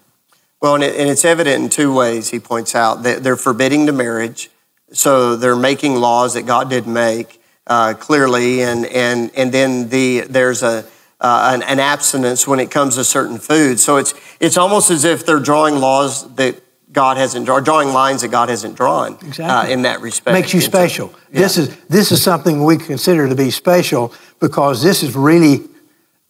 Well, 0.62 0.76
and, 0.76 0.84
it, 0.84 0.96
and 0.96 1.10
it's 1.10 1.26
evident 1.26 1.64
in 1.64 1.70
two 1.70 1.94
ways, 1.94 2.30
he 2.30 2.40
points 2.40 2.76
out. 2.76 3.04
that 3.04 3.24
They're 3.24 3.36
forbidding 3.36 3.86
the 3.86 3.94
marriage, 3.94 4.50
so 4.92 5.36
they're 5.36 5.56
making 5.56 5.96
laws 5.96 6.34
that 6.34 6.44
God 6.44 6.70
didn't 6.70 6.94
make 6.94 7.42
uh, 7.68 7.94
clearly, 7.94 8.62
and, 8.62 8.86
and, 8.86 9.32
and 9.36 9.52
then 9.52 9.90
the, 9.90 10.22
there's 10.22 10.64
a, 10.64 10.86
uh, 11.20 11.52
an, 11.54 11.64
an 11.64 11.80
abstinence 11.80 12.48
when 12.48 12.60
it 12.60 12.72
comes 12.72 12.96
to 12.96 13.04
certain 13.04 13.38
foods. 13.38 13.84
So 13.84 13.98
it's, 13.98 14.14
it's 14.40 14.58
almost 14.58 14.90
as 14.90 15.04
if 15.04 15.26
they're 15.26 15.40
drawing 15.40 15.76
laws 15.76 16.34
that 16.36 16.62
God 16.98 17.18
hasn't 17.18 17.46
drawn, 17.46 17.64
drawing 17.64 17.90
lines 17.94 18.22
that 18.24 18.30
God 18.32 18.50
hasn't 18.50 18.76
drawn 18.76 19.18
uh, 19.40 19.68
in 19.70 19.84
that 19.84 20.02
respect. 20.02 20.34
Makes 20.34 20.54
you 20.54 20.58
And 20.58 20.64
so- 20.64 20.70
special. 20.72 21.14
This 21.30 21.58
is 21.58 21.68
this 21.88 22.12
is 22.12 22.24
something 22.24 22.64
we 22.64 22.78
consider 22.78 23.30
to 23.30 23.36
be 23.36 23.52
special 23.52 24.12
because 24.40 24.82
this 24.82 25.04
is 25.04 25.16
really 25.16 25.60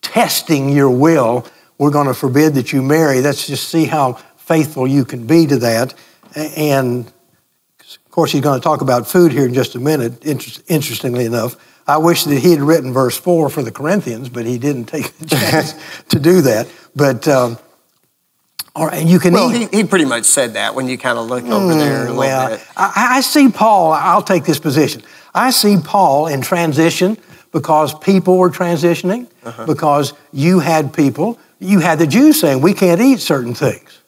testing 0.01 0.69
your 0.69 0.89
will. 0.89 1.45
We're 1.77 1.91
going 1.91 2.07
to 2.07 2.13
forbid 2.13 2.53
that 2.55 2.73
you 2.73 2.81
marry. 2.81 3.21
Let's 3.21 3.47
just 3.47 3.69
see 3.69 3.85
how 3.85 4.13
faithful 4.35 4.85
you 4.87 5.05
can 5.05 5.25
be 5.25 5.47
to 5.47 5.57
that. 5.59 5.93
And 6.35 7.07
of 7.07 8.11
course, 8.11 8.31
he's 8.33 8.41
going 8.41 8.59
to 8.59 8.63
talk 8.63 8.81
about 8.81 9.07
food 9.07 9.31
here 9.31 9.45
in 9.45 9.53
just 9.53 9.75
a 9.75 9.79
minute. 9.79 10.25
Inter- 10.25 10.61
Interestingly 10.67 11.25
enough, 11.25 11.55
I 11.87 11.97
wish 11.97 12.23
that 12.25 12.39
he 12.39 12.51
had 12.51 12.61
written 12.61 12.91
verse 12.91 13.15
four 13.17 13.49
for 13.49 13.63
the 13.63 13.71
Corinthians, 13.71 14.27
but 14.27 14.45
he 14.45 14.57
didn't 14.57 14.85
take 14.85 15.17
the 15.19 15.25
chance 15.35 15.73
to 16.09 16.19
do 16.19 16.41
that. 16.41 16.67
But 16.95 17.27
um, 17.27 17.57
and 18.85 19.09
you 19.09 19.19
can 19.19 19.33
Well, 19.33 19.51
eat. 19.53 19.69
he, 19.71 19.77
he 19.79 19.83
pretty 19.83 20.05
much 20.05 20.25
said 20.25 20.53
that 20.53 20.75
when 20.75 20.87
you 20.87 20.97
kind 20.97 21.17
of 21.17 21.27
look 21.27 21.43
over 21.45 21.73
there 21.75 21.97
a 21.97 21.99
little 22.05 22.17
Well, 22.17 22.49
bit. 22.49 22.61
I, 22.77 23.17
I 23.17 23.21
see 23.21 23.49
Paul, 23.49 23.91
I'll 23.93 24.21
take 24.21 24.45
this 24.45 24.59
position. 24.59 25.01
I 25.33 25.49
see 25.51 25.77
Paul 25.83 26.27
in 26.27 26.41
transition 26.41 27.17
because 27.51 27.93
people 27.99 28.37
were 28.37 28.49
transitioning, 28.49 29.27
Uh-huh. 29.43 29.65
because 29.65 30.13
you 30.31 30.59
had 30.59 30.93
people, 30.93 31.39
you 31.59 31.79
had 31.79 31.97
the 31.99 32.07
Jews 32.07 32.39
saying, 32.39 32.61
we 32.61 32.73
can't 32.73 33.01
eat 33.01 33.19
certain 33.19 33.53
things. 33.55 33.99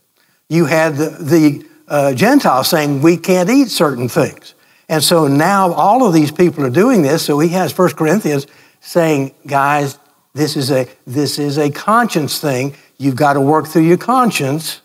You 0.49 0.65
had 0.65 0.95
the, 0.97 1.09
the 1.09 1.65
uh, 1.87 2.13
Gentiles 2.13 2.67
saying, 2.69 3.01
we 3.01 3.17
can't 3.17 3.49
eat 3.49 3.69
certain 3.69 4.07
things. 4.09 4.53
And 4.87 5.03
so 5.03 5.27
now 5.27 5.71
all 5.73 6.05
of 6.07 6.13
these 6.13 6.31
people 6.31 6.63
are 6.65 6.69
doing 6.71 7.01
this. 7.03 7.23
So 7.23 7.39
he 7.39 7.49
has 7.49 7.75
1 7.77 7.89
Corinthians 7.93 8.47
saying, 8.81 9.33
guys, 9.45 9.97
this 10.33 10.55
is 10.55 10.71
a, 10.71 10.87
this 11.05 11.37
is 11.39 11.57
a 11.57 11.69
conscience 11.69 12.39
thing. 12.39 12.75
You've 12.99 13.15
got 13.15 13.33
to 13.33 13.41
work 13.41 13.67
through 13.67 13.83
your 13.83 13.97
conscience 13.97 14.81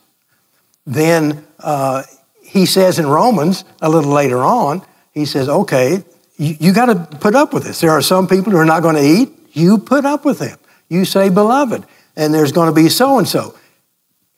then 0.87 1.47
uh, 1.61 2.02
he 2.42 2.66
says 2.66 2.99
in 2.99 3.06
Romans 3.06 3.64
a 3.80 3.88
little 3.88 4.12
later 4.12 4.38
on, 4.38 4.83
he 5.12 5.25
says, 5.25 5.49
okay, 5.49 6.04
you, 6.37 6.56
you 6.61 6.73
got 6.73 6.87
to 6.87 7.16
put 7.18 7.35
up 7.35 7.54
with 7.54 7.64
this. 7.64 7.80
There 7.80 7.90
are 7.90 8.02
some 8.02 8.26
people 8.26 8.52
who 8.52 8.59
are 8.59 8.64
not 8.64 8.83
going 8.83 8.97
to 8.97 9.02
eat. 9.02 9.30
You 9.52 9.78
put 9.78 10.04
up 10.04 10.25
with 10.25 10.40
them. 10.40 10.59
you 10.88 11.04
say 11.04 11.28
beloved, 11.28 11.85
and 12.16 12.35
there's 12.35 12.52
going 12.52 12.68
to 12.68 12.75
be 12.75 12.88
so 12.88 13.18
and 13.18 13.26
so. 13.26 13.56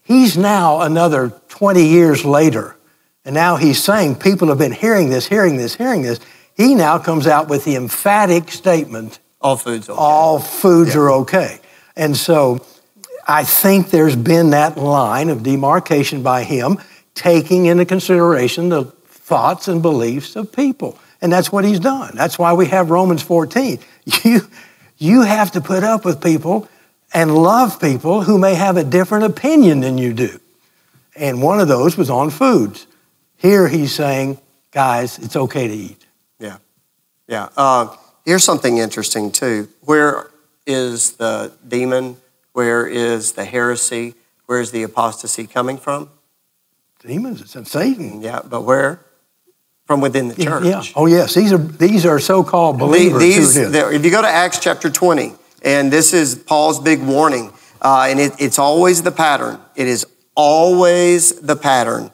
He's 0.03 0.37
now 0.37 0.83
another 0.83 1.31
20 1.49 1.85
years 1.85 2.25
later, 2.25 2.77
and 3.25 3.35
now 3.35 3.57
he's 3.57 3.83
saying 3.83 4.17
people 4.17 4.49
have 4.49 4.59
been 4.59 4.73
hearing 4.73 5.09
this, 5.09 5.27
hearing 5.27 5.57
this, 5.57 5.75
hearing 5.75 6.03
this. 6.03 6.21
He 6.55 6.75
now 6.75 6.99
comes 6.99 7.27
out 7.27 7.49
with 7.49 7.65
the 7.65 7.75
emphatic 7.75 8.51
statement 8.51 9.19
All 9.41 9.57
foods 9.57 9.89
okay. 9.89 9.99
all 9.99 10.39
foods 10.39 10.95
are 10.95 11.11
okay. 11.11 11.59
And 11.97 12.17
so 12.17 12.65
I 13.27 13.45
think 13.45 13.91
there's 13.91 14.17
been 14.17 14.51
that 14.51 14.79
line 14.79 15.31
of 15.31 15.43
demarcation 15.43 16.23
by 16.23 16.45
him, 16.45 16.79
taking 17.15 17.67
into 17.67 17.85
consideration 17.85 18.69
the 18.69 18.85
thoughts 18.85 19.67
and 19.67 19.83
beliefs 19.83 20.37
of 20.37 20.53
people. 20.53 20.99
And 21.21 21.33
that's 21.33 21.51
what 21.51 21.65
he's 21.65 21.81
done. 21.81 22.13
That's 22.15 22.39
why 22.39 22.53
we 22.53 22.67
have 22.67 22.91
Romans 22.91 23.23
14. 23.23 23.79
You, 24.23 24.43
you 24.99 25.23
have 25.23 25.51
to 25.53 25.61
put 25.61 25.83
up 25.83 26.05
with 26.05 26.23
people 26.23 26.69
and 27.13 27.35
love 27.35 27.81
people 27.81 28.23
who 28.23 28.39
may 28.39 28.55
have 28.55 28.77
a 28.77 28.85
different 28.85 29.25
opinion 29.25 29.81
than 29.81 29.99
you 29.99 30.13
do. 30.13 30.39
And 31.17 31.43
one 31.43 31.59
of 31.59 31.67
those 31.67 31.97
was 31.97 32.09
on 32.09 32.31
foods. 32.31 32.87
Here 33.37 33.67
he's 33.67 33.93
saying, 33.93 34.39
guys, 34.71 35.19
it's 35.19 35.35
okay 35.35 35.67
to 35.67 35.75
eat. 35.75 36.07
Yeah. 36.39 36.59
Yeah. 37.27 37.49
Uh, 37.57 37.97
here's 38.25 38.45
something 38.45 38.79
interesting, 38.79 39.33
too. 39.33 39.69
Where 39.81 40.31
is 40.67 41.15
the 41.15 41.53
demon? 41.67 42.17
Where 42.57 42.87
is 42.87 43.33
the 43.33 43.45
heresy? 43.45 44.15
Where 44.47 44.63
is 44.63 44.71
the 44.71 44.83
apostasy 44.83 45.47
coming 45.47 45.77
from? 45.77 46.09
Demons, 47.05 47.43
it's 47.55 47.71
Satan. 47.71 48.23
Yeah, 48.23 48.41
but 48.49 48.63
where? 48.63 49.05
From 49.85 50.01
within 50.01 50.29
the 50.29 50.43
church. 50.43 50.65
Yeah. 50.65 50.83
Oh, 50.97 51.05
yes. 51.05 51.35
These 51.35 51.53
are, 51.53 51.59
these 51.59 52.07
are 52.07 52.19
so 52.19 52.43
called 52.43 52.79
believers. 52.79 53.21
These, 53.21 53.55
who 53.57 53.61
it 53.61 53.65
is. 53.67 53.73
there- 53.73 53.93
if 53.93 54.07
you 54.07 54.11
go 54.11 54.23
to 54.23 54.27
Acts 54.29 54.59
chapter 54.59 54.89
20, 54.89 55.35
and 55.65 55.93
this 55.93 56.15
is 56.15 56.35
Paul's 56.35 56.81
big 56.81 57.03
warning, 57.03 57.53
uh, 57.83 58.07
and 58.09 58.19
it, 58.19 58.33
it's 58.39 58.59
always 58.59 59.03
the 59.03 59.13
pattern. 59.13 59.61
It 59.75 59.87
is 59.87 60.07
always 60.35 61.39
the 61.39 61.57
pattern. 61.57 62.11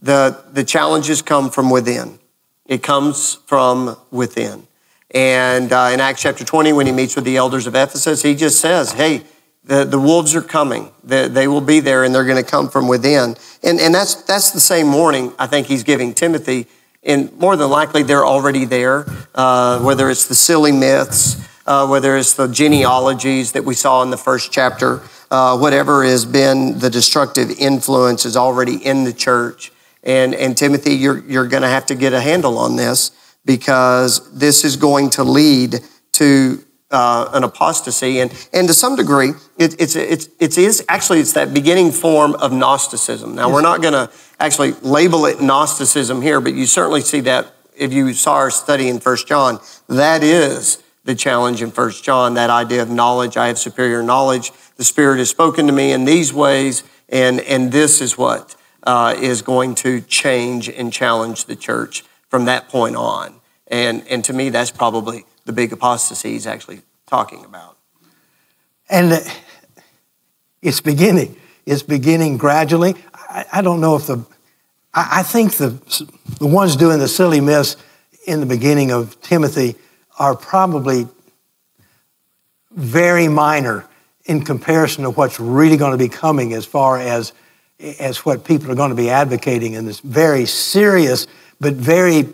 The, 0.00 0.40
the 0.52 0.62
challenges 0.62 1.20
come 1.20 1.50
from 1.50 1.68
within. 1.68 2.20
It 2.64 2.84
comes 2.84 3.38
from 3.46 3.96
within. 4.12 4.68
And 5.10 5.72
uh, 5.72 5.90
in 5.92 5.98
Acts 5.98 6.22
chapter 6.22 6.44
20, 6.44 6.74
when 6.74 6.86
he 6.86 6.92
meets 6.92 7.16
with 7.16 7.24
the 7.24 7.36
elders 7.38 7.66
of 7.66 7.74
Ephesus, 7.74 8.22
he 8.22 8.36
just 8.36 8.60
says, 8.60 8.92
hey, 8.92 9.22
the, 9.70 9.84
the 9.84 10.00
wolves 10.00 10.34
are 10.34 10.42
coming. 10.42 10.90
They, 11.04 11.28
they 11.28 11.46
will 11.46 11.60
be 11.60 11.78
there 11.78 12.02
and 12.02 12.12
they're 12.12 12.24
going 12.24 12.42
to 12.42 12.50
come 12.50 12.68
from 12.68 12.88
within. 12.88 13.36
And, 13.62 13.78
and 13.78 13.94
that's, 13.94 14.16
that's 14.24 14.50
the 14.50 14.58
same 14.58 14.92
warning 14.92 15.32
I 15.38 15.46
think 15.46 15.68
he's 15.68 15.84
giving 15.84 16.12
Timothy. 16.12 16.66
And 17.04 17.32
more 17.38 17.54
than 17.54 17.70
likely, 17.70 18.02
they're 18.02 18.26
already 18.26 18.64
there, 18.64 19.06
uh, 19.32 19.80
whether 19.80 20.10
it's 20.10 20.26
the 20.26 20.34
silly 20.34 20.72
myths, 20.72 21.40
uh, 21.68 21.86
whether 21.86 22.16
it's 22.16 22.34
the 22.34 22.48
genealogies 22.48 23.52
that 23.52 23.64
we 23.64 23.74
saw 23.74 24.02
in 24.02 24.10
the 24.10 24.16
first 24.16 24.50
chapter, 24.50 25.02
uh, 25.30 25.56
whatever 25.56 26.02
has 26.02 26.24
been 26.24 26.80
the 26.80 26.90
destructive 26.90 27.52
influence 27.52 28.24
is 28.24 28.36
already 28.36 28.84
in 28.84 29.04
the 29.04 29.12
church. 29.12 29.70
And, 30.02 30.34
and 30.34 30.56
Timothy, 30.58 30.94
you're, 30.94 31.20
you're 31.20 31.46
going 31.46 31.62
to 31.62 31.68
have 31.68 31.86
to 31.86 31.94
get 31.94 32.12
a 32.12 32.20
handle 32.20 32.58
on 32.58 32.74
this 32.74 33.12
because 33.44 34.36
this 34.36 34.64
is 34.64 34.76
going 34.76 35.10
to 35.10 35.22
lead 35.22 35.78
to 36.12 36.64
uh, 36.90 37.30
an 37.32 37.44
apostasy, 37.44 38.20
and 38.20 38.32
and 38.52 38.68
to 38.68 38.74
some 38.74 38.96
degree, 38.96 39.30
it, 39.58 39.80
it's 39.80 39.96
it's 39.96 40.28
it 40.38 40.58
is 40.58 40.84
actually 40.88 41.20
it's 41.20 41.32
that 41.34 41.54
beginning 41.54 41.92
form 41.92 42.34
of 42.34 42.52
Gnosticism. 42.52 43.34
Now 43.34 43.52
we're 43.52 43.62
not 43.62 43.80
going 43.80 43.94
to 43.94 44.10
actually 44.38 44.72
label 44.82 45.26
it 45.26 45.40
Gnosticism 45.40 46.22
here, 46.22 46.40
but 46.40 46.54
you 46.54 46.66
certainly 46.66 47.02
see 47.02 47.20
that 47.20 47.52
if 47.76 47.92
you 47.92 48.12
saw 48.12 48.34
our 48.34 48.50
study 48.50 48.88
in 48.88 49.00
First 49.00 49.26
John, 49.26 49.60
that 49.88 50.22
is 50.22 50.82
the 51.04 51.14
challenge 51.14 51.62
in 51.62 51.70
First 51.70 52.04
John. 52.04 52.34
That 52.34 52.50
idea 52.50 52.82
of 52.82 52.90
knowledge, 52.90 53.36
I 53.36 53.46
have 53.46 53.58
superior 53.58 54.02
knowledge. 54.02 54.52
The 54.76 54.84
Spirit 54.84 55.18
has 55.18 55.30
spoken 55.30 55.66
to 55.66 55.72
me 55.72 55.92
in 55.92 56.04
these 56.04 56.32
ways, 56.32 56.82
and 57.08 57.40
and 57.40 57.72
this 57.72 58.00
is 58.00 58.18
what 58.18 58.56
uh, 58.82 59.14
is 59.18 59.42
going 59.42 59.76
to 59.76 60.00
change 60.00 60.68
and 60.68 60.92
challenge 60.92 61.44
the 61.44 61.56
church 61.56 62.02
from 62.28 62.46
that 62.46 62.68
point 62.68 62.96
on. 62.96 63.36
And 63.68 64.06
and 64.08 64.24
to 64.24 64.32
me, 64.32 64.48
that's 64.50 64.70
probably 64.70 65.24
the 65.44 65.52
big 65.52 65.72
apostasy 65.72 66.32
he's 66.32 66.46
actually 66.46 66.82
talking 67.06 67.44
about. 67.44 67.76
And 68.88 69.24
it's 70.62 70.80
beginning. 70.80 71.36
It's 71.66 71.82
beginning 71.82 72.36
gradually. 72.36 72.94
I, 73.14 73.44
I 73.54 73.62
don't 73.62 73.80
know 73.80 73.96
if 73.96 74.06
the, 74.06 74.24
I, 74.92 75.20
I 75.20 75.22
think 75.22 75.54
the, 75.54 75.78
the 76.38 76.46
ones 76.46 76.76
doing 76.76 76.98
the 76.98 77.08
silly 77.08 77.40
myths 77.40 77.76
in 78.26 78.40
the 78.40 78.46
beginning 78.46 78.90
of 78.90 79.20
Timothy 79.20 79.76
are 80.18 80.36
probably 80.36 81.06
very 82.70 83.28
minor 83.28 83.86
in 84.24 84.44
comparison 84.44 85.04
to 85.04 85.10
what's 85.10 85.40
really 85.40 85.76
going 85.76 85.92
to 85.92 85.98
be 85.98 86.08
coming 86.08 86.52
as 86.52 86.64
far 86.66 86.98
as, 86.98 87.32
as 87.78 88.18
what 88.18 88.44
people 88.44 88.70
are 88.70 88.74
going 88.74 88.90
to 88.90 88.96
be 88.96 89.10
advocating 89.10 89.72
in 89.72 89.86
this 89.86 90.00
very 90.00 90.46
serious 90.46 91.26
but 91.60 91.74
very 91.74 92.28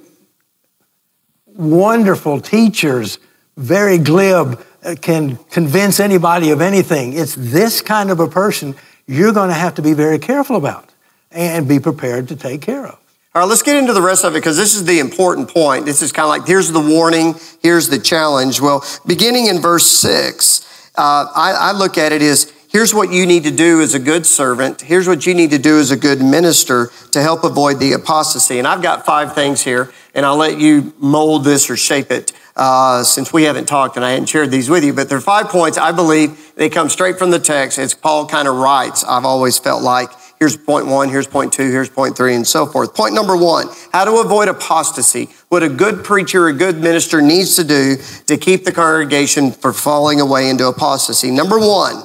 wonderful 1.57 2.41
teachers, 2.41 3.19
very 3.57 3.99
glib, 3.99 4.65
uh, 4.85 4.95
can 5.01 5.37
convince 5.51 6.01
anybody 6.01 6.51
of 6.51 6.61
anything. 6.61 7.13
It's 7.13 7.35
this 7.35 7.81
kind 7.81 8.11
of 8.11 8.21
a 8.21 8.29
person 8.29 8.75
you're 9.07 9.33
going 9.33 9.49
to 9.49 9.55
have 9.55 9.75
to 9.77 9.83
be 9.83 9.93
very 9.93 10.19
careful 10.19 10.57
about 10.57 10.93
and 11.31 11.67
be 11.67 11.79
prepared 11.79 12.29
to 12.29 12.37
take 12.37 12.61
care 12.63 12.87
of. 12.87 12.99
All 13.35 13.43
right, 13.43 13.49
let's 13.49 13.63
get 13.63 13.77
into 13.77 13.93
the 13.93 14.01
rest 14.01 14.25
of 14.25 14.35
it 14.35 14.39
because 14.39 14.57
this 14.57 14.75
is 14.75 14.85
the 14.85 14.99
important 14.99 15.51
point. 15.51 15.85
This 15.85 16.01
is 16.01 16.11
kind 16.11 16.25
of 16.25 16.31
like 16.31 16.47
here's 16.47 16.73
the 16.73 16.81
warning, 16.81 17.35
here's 17.63 17.89
the 17.89 17.99
challenge. 17.99 18.61
Well, 18.61 18.83
beginning 19.07 19.49
in 19.49 19.61
verse 19.61 19.87
six, 19.87 20.91
uh, 20.97 21.27
I, 21.35 21.53
I 21.53 21.73
look 21.73 21.99
at 21.99 22.13
it 22.13 22.23
as 22.23 22.51
here's 22.77 22.93
what 22.93 23.11
you 23.11 23.25
need 23.25 23.45
to 23.45 23.51
do 23.51 23.81
as 23.81 23.95
a 23.95 23.99
good 23.99 24.27
servant. 24.27 24.83
Here's 24.83 25.09
what 25.09 25.25
you 25.25 25.33
need 25.33 25.51
to 25.53 25.59
do 25.59 25.79
as 25.79 25.91
a 25.91 25.97
good 25.97 26.21
minister 26.21 26.91
to 27.13 27.23
help 27.23 27.43
avoid 27.43 27.81
the 27.81 27.95
apostasy. 27.95 28.59
And 28.59 28.69
I've 28.69 28.83
got 28.83 29.07
five 29.07 29.35
things 29.35 29.63
here, 29.63 29.91
and 30.15 30.27
I'll 30.27 30.37
let 30.37 30.61
you 30.61 30.93
mold 30.99 31.45
this 31.45 31.71
or 31.71 31.79
shape 31.79 32.11
it 32.11 32.35
uh, 32.55 33.03
since 33.03 33.33
we 33.33 33.45
haven't 33.45 33.65
talked 33.65 33.97
and 33.97 34.05
I 34.05 34.11
hadn't 34.11 34.27
shared 34.27 34.51
these 34.51 34.69
with 34.69 34.85
you. 34.85 34.93
But 34.93 35.09
there 35.09 35.17
are 35.17 35.23
five 35.23 35.47
points 35.47 35.79
I 35.79 35.91
believe 35.91 36.53
they 36.55 36.69
come 36.69 36.91
straight 36.91 37.19
from 37.19 37.31
the 37.31 37.39
text. 37.39 37.79
It's 37.79 37.95
Paul 37.95 38.27
kind 38.27 38.47
of 38.47 38.55
writes. 38.57 39.05
I've 39.05 39.25
always 39.25 39.59
felt 39.59 39.83
like 39.83 40.11
here's 40.39 40.59
point 40.59 40.87
one, 40.87 41.09
here's 41.09 41.27
point 41.27 41.55
two, 41.55 41.71
here's 41.71 41.89
point 41.89 42.15
three, 42.15 42.35
and 42.35 42.47
so 42.47 42.67
forth. 42.67 42.95
Point 42.95 43.15
number 43.15 43.39
one: 43.39 43.69
how 43.91 44.05
to 44.05 44.21
avoid 44.21 44.49
apostasy. 44.49 45.31
What 45.49 45.63
a 45.63 45.71
good 45.71 46.05
preacher, 46.05 46.49
a 46.49 46.53
good 46.53 46.77
minister 46.77 47.23
needs 47.23 47.57
to 47.57 47.65
do 47.65 47.97
to 48.27 48.37
keep 48.37 48.67
the 48.67 48.73
congregation 48.73 49.51
from 49.51 49.73
falling 49.73 50.21
away 50.21 50.51
into 50.51 50.67
apostasy. 50.67 51.31
Number 51.31 51.59
one, 51.59 52.03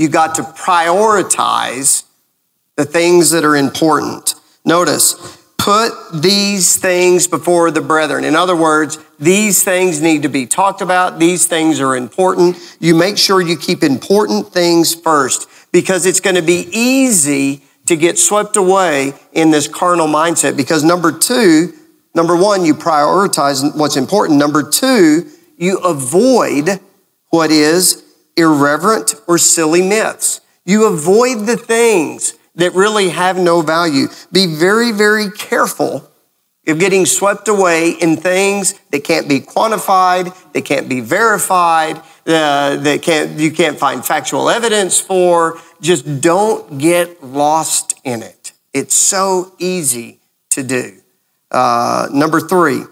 you 0.00 0.08
got 0.08 0.36
to 0.36 0.42
prioritize 0.42 2.04
the 2.76 2.86
things 2.86 3.32
that 3.32 3.44
are 3.44 3.54
important. 3.54 4.34
Notice, 4.64 5.36
put 5.58 5.92
these 6.14 6.78
things 6.78 7.26
before 7.26 7.70
the 7.70 7.82
brethren. 7.82 8.24
In 8.24 8.34
other 8.34 8.56
words, 8.56 8.98
these 9.18 9.62
things 9.62 10.00
need 10.00 10.22
to 10.22 10.30
be 10.30 10.46
talked 10.46 10.80
about. 10.80 11.18
These 11.18 11.46
things 11.48 11.80
are 11.80 11.94
important. 11.94 12.56
You 12.80 12.94
make 12.94 13.18
sure 13.18 13.42
you 13.42 13.58
keep 13.58 13.82
important 13.82 14.54
things 14.54 14.94
first 14.94 15.46
because 15.70 16.06
it's 16.06 16.20
going 16.20 16.36
to 16.36 16.42
be 16.42 16.66
easy 16.72 17.60
to 17.84 17.94
get 17.94 18.18
swept 18.18 18.56
away 18.56 19.12
in 19.32 19.50
this 19.50 19.68
carnal 19.68 20.06
mindset. 20.06 20.56
Because 20.56 20.82
number 20.82 21.12
two, 21.12 21.74
number 22.14 22.34
one, 22.34 22.64
you 22.64 22.74
prioritize 22.74 23.76
what's 23.76 23.98
important. 23.98 24.38
Number 24.38 24.62
two, 24.62 25.28
you 25.58 25.76
avoid 25.80 26.80
what 27.28 27.50
is 27.50 28.09
irreverent 28.36 29.14
or 29.26 29.38
silly 29.38 29.82
myths. 29.82 30.40
You 30.64 30.86
avoid 30.86 31.46
the 31.46 31.56
things 31.56 32.34
that 32.54 32.74
really 32.74 33.10
have 33.10 33.38
no 33.38 33.62
value. 33.62 34.08
Be 34.32 34.46
very, 34.46 34.92
very 34.92 35.30
careful 35.30 36.10
of 36.66 36.78
getting 36.78 37.06
swept 37.06 37.48
away 37.48 37.90
in 37.90 38.16
things 38.16 38.74
that 38.90 39.02
can't 39.02 39.28
be 39.28 39.40
quantified, 39.40 40.34
that 40.52 40.64
can't 40.64 40.88
be 40.88 41.00
verified, 41.00 41.96
uh, 42.26 42.76
that 42.76 43.00
can't, 43.02 43.38
you 43.38 43.50
can't 43.50 43.78
find 43.78 44.04
factual 44.04 44.48
evidence 44.50 45.00
for. 45.00 45.58
Just 45.80 46.20
don't 46.20 46.78
get 46.78 47.24
lost 47.24 47.98
in 48.04 48.22
it. 48.22 48.52
It's 48.72 48.94
so 48.94 49.52
easy 49.58 50.20
to 50.50 50.62
do. 50.62 51.00
Uh, 51.50 52.08
number 52.12 52.40
three, 52.40 52.82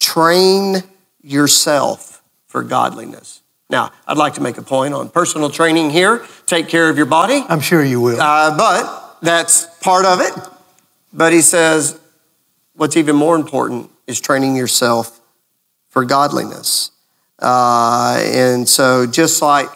train 0.00 0.82
yourself 1.22 2.22
for 2.46 2.64
godliness. 2.64 3.39
Now, 3.70 3.92
I'd 4.06 4.18
like 4.18 4.34
to 4.34 4.40
make 4.40 4.58
a 4.58 4.62
point 4.62 4.94
on 4.94 5.08
personal 5.08 5.48
training 5.48 5.90
here. 5.90 6.26
Take 6.46 6.68
care 6.68 6.90
of 6.90 6.96
your 6.96 7.06
body. 7.06 7.44
I'm 7.48 7.60
sure 7.60 7.84
you 7.84 8.00
will. 8.00 8.20
Uh, 8.20 8.56
but 8.56 9.18
that's 9.22 9.66
part 9.78 10.04
of 10.04 10.20
it. 10.20 10.32
But 11.12 11.32
he 11.32 11.40
says, 11.40 11.98
what's 12.74 12.96
even 12.96 13.14
more 13.14 13.36
important 13.36 13.90
is 14.08 14.20
training 14.20 14.56
yourself 14.56 15.20
for 15.88 16.04
godliness. 16.04 16.90
Uh, 17.38 18.20
and 18.24 18.68
so, 18.68 19.06
just 19.06 19.40
like 19.40 19.68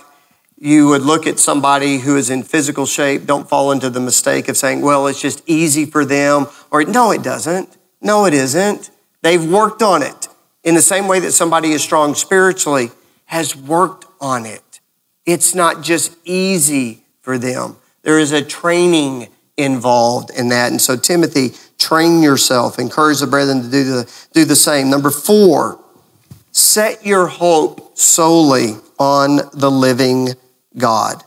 you 0.58 0.88
would 0.88 1.02
look 1.02 1.26
at 1.26 1.38
somebody 1.38 1.98
who 1.98 2.16
is 2.16 2.30
in 2.30 2.42
physical 2.42 2.86
shape, 2.86 3.26
don't 3.26 3.48
fall 3.48 3.70
into 3.70 3.90
the 3.90 4.00
mistake 4.00 4.48
of 4.48 4.56
saying, 4.56 4.80
well, 4.80 5.06
it's 5.06 5.20
just 5.20 5.42
easy 5.46 5.84
for 5.84 6.04
them, 6.04 6.46
or 6.70 6.84
no, 6.84 7.12
it 7.12 7.22
doesn't. 7.22 7.76
No, 8.00 8.26
it 8.26 8.34
isn't. 8.34 8.90
They've 9.22 9.44
worked 9.44 9.82
on 9.82 10.02
it 10.02 10.28
in 10.62 10.74
the 10.74 10.82
same 10.82 11.06
way 11.06 11.20
that 11.20 11.32
somebody 11.32 11.72
is 11.72 11.82
strong 11.82 12.14
spiritually 12.14 12.90
has 13.26 13.56
worked 13.56 14.06
on 14.20 14.46
it. 14.46 14.80
It's 15.26 15.54
not 15.54 15.82
just 15.82 16.16
easy 16.24 17.04
for 17.22 17.38
them. 17.38 17.76
There 18.02 18.18
is 18.18 18.32
a 18.32 18.42
training 18.42 19.28
involved 19.56 20.30
in 20.30 20.48
that. 20.50 20.70
And 20.70 20.80
so, 20.80 20.96
Timothy, 20.96 21.52
train 21.78 22.22
yourself, 22.22 22.78
encourage 22.78 23.20
the 23.20 23.26
brethren 23.26 23.62
to 23.62 23.70
do 23.70 23.84
the, 23.84 24.26
do 24.32 24.44
the 24.44 24.56
same. 24.56 24.90
Number 24.90 25.10
four, 25.10 25.82
set 26.52 27.04
your 27.04 27.26
hope 27.26 27.96
solely 27.96 28.76
on 28.98 29.40
the 29.52 29.70
living 29.70 30.30
God. 30.76 31.22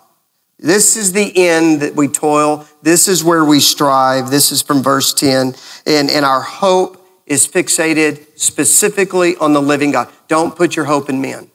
This 0.60 0.98
is 0.98 1.14
the 1.14 1.48
end 1.48 1.82
that 1.82 1.96
we 1.96 2.08
toil. 2.08 2.66
This 2.82 3.08
is 3.08 3.24
where 3.24 3.46
we 3.46 3.60
strive. 3.60 4.32
This 4.32 4.52
is 4.52 4.62
from 4.62 4.82
verse 4.82 5.14
10. 5.14 5.54
And, 5.86 6.10
and 6.10 6.26
our 6.26 6.42
hope 6.42 7.06
is 7.28 7.48
fixated 7.48 8.26
specifically 8.40 9.36
on 9.38 9.54
the 9.54 9.62
living 9.62 9.92
God. 9.92 10.10
Don't 10.28 10.56
put 10.56 10.76
your 10.76 10.86
hope 10.86 11.10
in 11.10 11.22
men. 11.22 11.52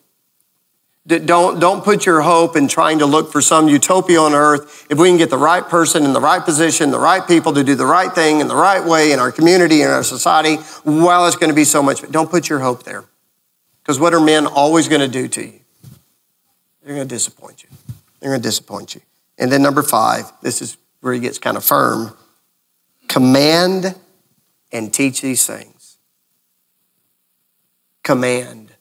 Don't, 1.06 1.58
don't 1.58 1.82
put 1.82 2.06
your 2.06 2.20
hope 2.20 2.54
in 2.54 2.68
trying 2.68 3.00
to 3.00 3.06
look 3.06 3.32
for 3.32 3.40
some 3.40 3.68
utopia 3.68 4.20
on 4.20 4.34
earth. 4.34 4.86
If 4.88 4.98
we 4.98 5.08
can 5.08 5.18
get 5.18 5.30
the 5.30 5.38
right 5.38 5.66
person 5.66 6.04
in 6.04 6.12
the 6.12 6.20
right 6.20 6.44
position, 6.44 6.92
the 6.92 6.98
right 6.98 7.26
people 7.26 7.52
to 7.54 7.64
do 7.64 7.74
the 7.74 7.86
right 7.86 8.12
thing 8.12 8.40
in 8.40 8.46
the 8.46 8.54
right 8.54 8.84
way 8.84 9.10
in 9.10 9.18
our 9.18 9.32
community, 9.32 9.82
in 9.82 9.88
our 9.88 10.04
society, 10.04 10.58
well, 10.84 11.26
it's 11.26 11.36
going 11.36 11.50
to 11.50 11.56
be 11.56 11.64
so 11.64 11.82
much. 11.82 12.02
But 12.02 12.12
Don't 12.12 12.30
put 12.30 12.48
your 12.48 12.60
hope 12.60 12.84
there. 12.84 13.04
Because 13.82 13.98
what 13.98 14.14
are 14.14 14.20
men 14.20 14.46
always 14.46 14.86
going 14.86 15.00
to 15.00 15.08
do 15.08 15.26
to 15.26 15.44
you? 15.44 15.60
They're 16.84 16.94
going 16.94 17.08
to 17.08 17.14
disappoint 17.14 17.64
you. 17.64 17.68
They're 18.20 18.30
going 18.30 18.40
to 18.40 18.48
disappoint 18.48 18.94
you. 18.94 19.00
And 19.38 19.50
then 19.50 19.60
number 19.60 19.82
five, 19.82 20.30
this 20.40 20.62
is 20.62 20.76
where 21.00 21.12
he 21.12 21.18
gets 21.18 21.38
kind 21.38 21.56
of 21.56 21.64
firm 21.64 22.16
command 23.08 23.94
and 24.72 24.94
teach 24.94 25.20
these 25.20 25.46
things. 25.46 25.98
Command 28.02 28.72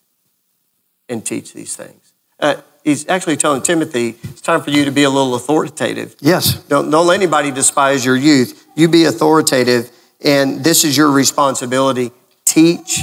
and 1.10 1.26
teach 1.26 1.54
these 1.54 1.76
things. 1.76 2.01
Uh, 2.42 2.56
he's 2.84 3.08
actually 3.08 3.38
telling 3.38 3.62
Timothy, 3.62 4.16
it's 4.24 4.42
time 4.42 4.62
for 4.62 4.72
you 4.72 4.86
to 4.86 4.92
be 4.92 5.04
a 5.04 5.10
little 5.10 5.36
authoritative. 5.36 6.16
Yes. 6.20 6.62
Don't, 6.64 6.90
don't 6.90 7.08
let 7.08 7.16
anybody 7.16 7.52
despise 7.52 8.04
your 8.04 8.16
youth. 8.16 8.66
You 8.76 8.88
be 8.88 9.06
authoritative, 9.06 9.92
and 10.24 10.64
this 10.64 10.84
is 10.84 10.98
your 10.98 11.12
responsibility. 11.12 12.12
Teach 12.46 13.02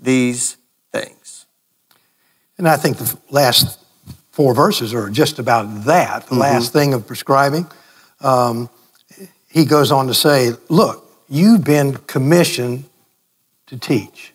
these 0.00 0.56
things. 0.92 1.46
And 2.58 2.68
I 2.68 2.76
think 2.76 2.98
the 2.98 3.16
last 3.30 3.78
four 4.32 4.54
verses 4.54 4.92
are 4.92 5.08
just 5.08 5.38
about 5.38 5.84
that, 5.84 6.24
the 6.24 6.30
mm-hmm. 6.30 6.40
last 6.40 6.72
thing 6.72 6.94
of 6.94 7.06
prescribing. 7.06 7.66
Um, 8.20 8.68
he 9.48 9.64
goes 9.64 9.92
on 9.92 10.06
to 10.08 10.14
say, 10.14 10.52
Look, 10.68 11.06
you've 11.28 11.64
been 11.64 11.96
commissioned 11.96 12.84
to 13.66 13.78
teach. 13.78 14.32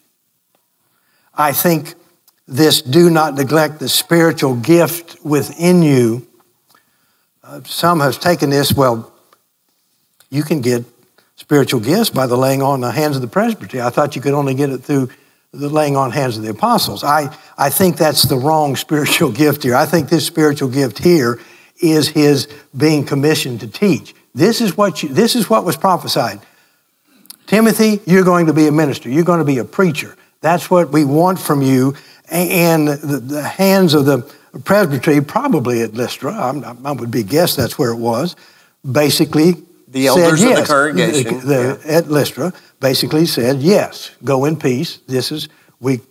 I 1.33 1.51
think 1.51 1.95
this 2.47 2.81
do 2.81 3.09
not 3.09 3.35
neglect 3.35 3.79
the 3.79 3.89
spiritual 3.89 4.55
gift 4.55 5.17
within 5.23 5.81
you. 5.81 6.27
Uh, 7.43 7.61
some 7.63 7.99
have 7.99 8.19
taken 8.19 8.49
this, 8.49 8.73
well, 8.73 9.11
you 10.29 10.43
can 10.43 10.61
get 10.61 10.85
spiritual 11.35 11.79
gifts 11.79 12.09
by 12.09 12.27
the 12.27 12.37
laying 12.37 12.61
on 12.61 12.81
the 12.81 12.91
hands 12.91 13.15
of 13.15 13.21
the 13.21 13.27
presbytery. 13.27 13.81
I 13.81 13.89
thought 13.89 14.15
you 14.15 14.21
could 14.21 14.33
only 14.33 14.53
get 14.53 14.69
it 14.69 14.79
through 14.79 15.09
the 15.51 15.69
laying 15.69 15.95
on 15.95 16.11
hands 16.11 16.37
of 16.37 16.43
the 16.43 16.49
apostles. 16.49 17.03
I, 17.03 17.35
I 17.57 17.69
think 17.69 17.97
that's 17.97 18.23
the 18.23 18.37
wrong 18.37 18.75
spiritual 18.75 19.31
gift 19.31 19.63
here. 19.63 19.75
I 19.75 19.85
think 19.85 20.09
this 20.09 20.25
spiritual 20.25 20.69
gift 20.69 20.99
here 20.99 21.39
is 21.81 22.07
his 22.07 22.47
being 22.75 23.05
commissioned 23.05 23.59
to 23.61 23.67
teach. 23.67 24.13
This 24.33 24.61
is 24.61 24.77
what 24.77 25.01
you, 25.01 25.09
this 25.09 25.35
is 25.35 25.49
what 25.49 25.65
was 25.65 25.77
prophesied. 25.77 26.41
Timothy, 27.47 28.01
you're 28.05 28.23
going 28.23 28.47
to 28.47 28.53
be 28.53 28.67
a 28.67 28.71
minister. 28.71 29.09
You're 29.09 29.23
going 29.23 29.39
to 29.39 29.45
be 29.45 29.59
a 29.59 29.65
preacher. 29.65 30.17
That's 30.41 30.69
what 30.69 30.91
we 30.91 31.05
want 31.05 31.39
from 31.39 31.61
you 31.61 31.95
and 32.29 32.87
the, 32.87 33.17
the 33.19 33.43
hands 33.43 33.93
of 33.93 34.05
the 34.05 34.19
presbytery, 34.63 35.21
probably 35.21 35.81
at 35.81 35.93
Lystra, 35.93 36.33
I, 36.33 36.75
I 36.83 36.91
would 36.91 37.11
be 37.11 37.23
guess 37.23 37.55
that's 37.55 37.77
where 37.77 37.91
it 37.91 37.97
was, 37.97 38.35
basically 38.89 39.55
the 39.87 40.07
elders 40.07 40.39
said 40.39 40.49
yes. 40.49 40.59
of 40.59 40.67
the 40.67 40.73
congregation 40.73 41.39
the, 41.39 41.45
the, 41.45 41.81
yeah. 41.85 41.97
at 41.97 42.07
Lystra 42.09 42.53
basically 42.79 43.25
said 43.25 43.57
yes, 43.57 44.11
go 44.23 44.45
in 44.45 44.57
peace. 44.57 44.97
This 45.07 45.31
is 45.31 45.49
we 45.79 46.01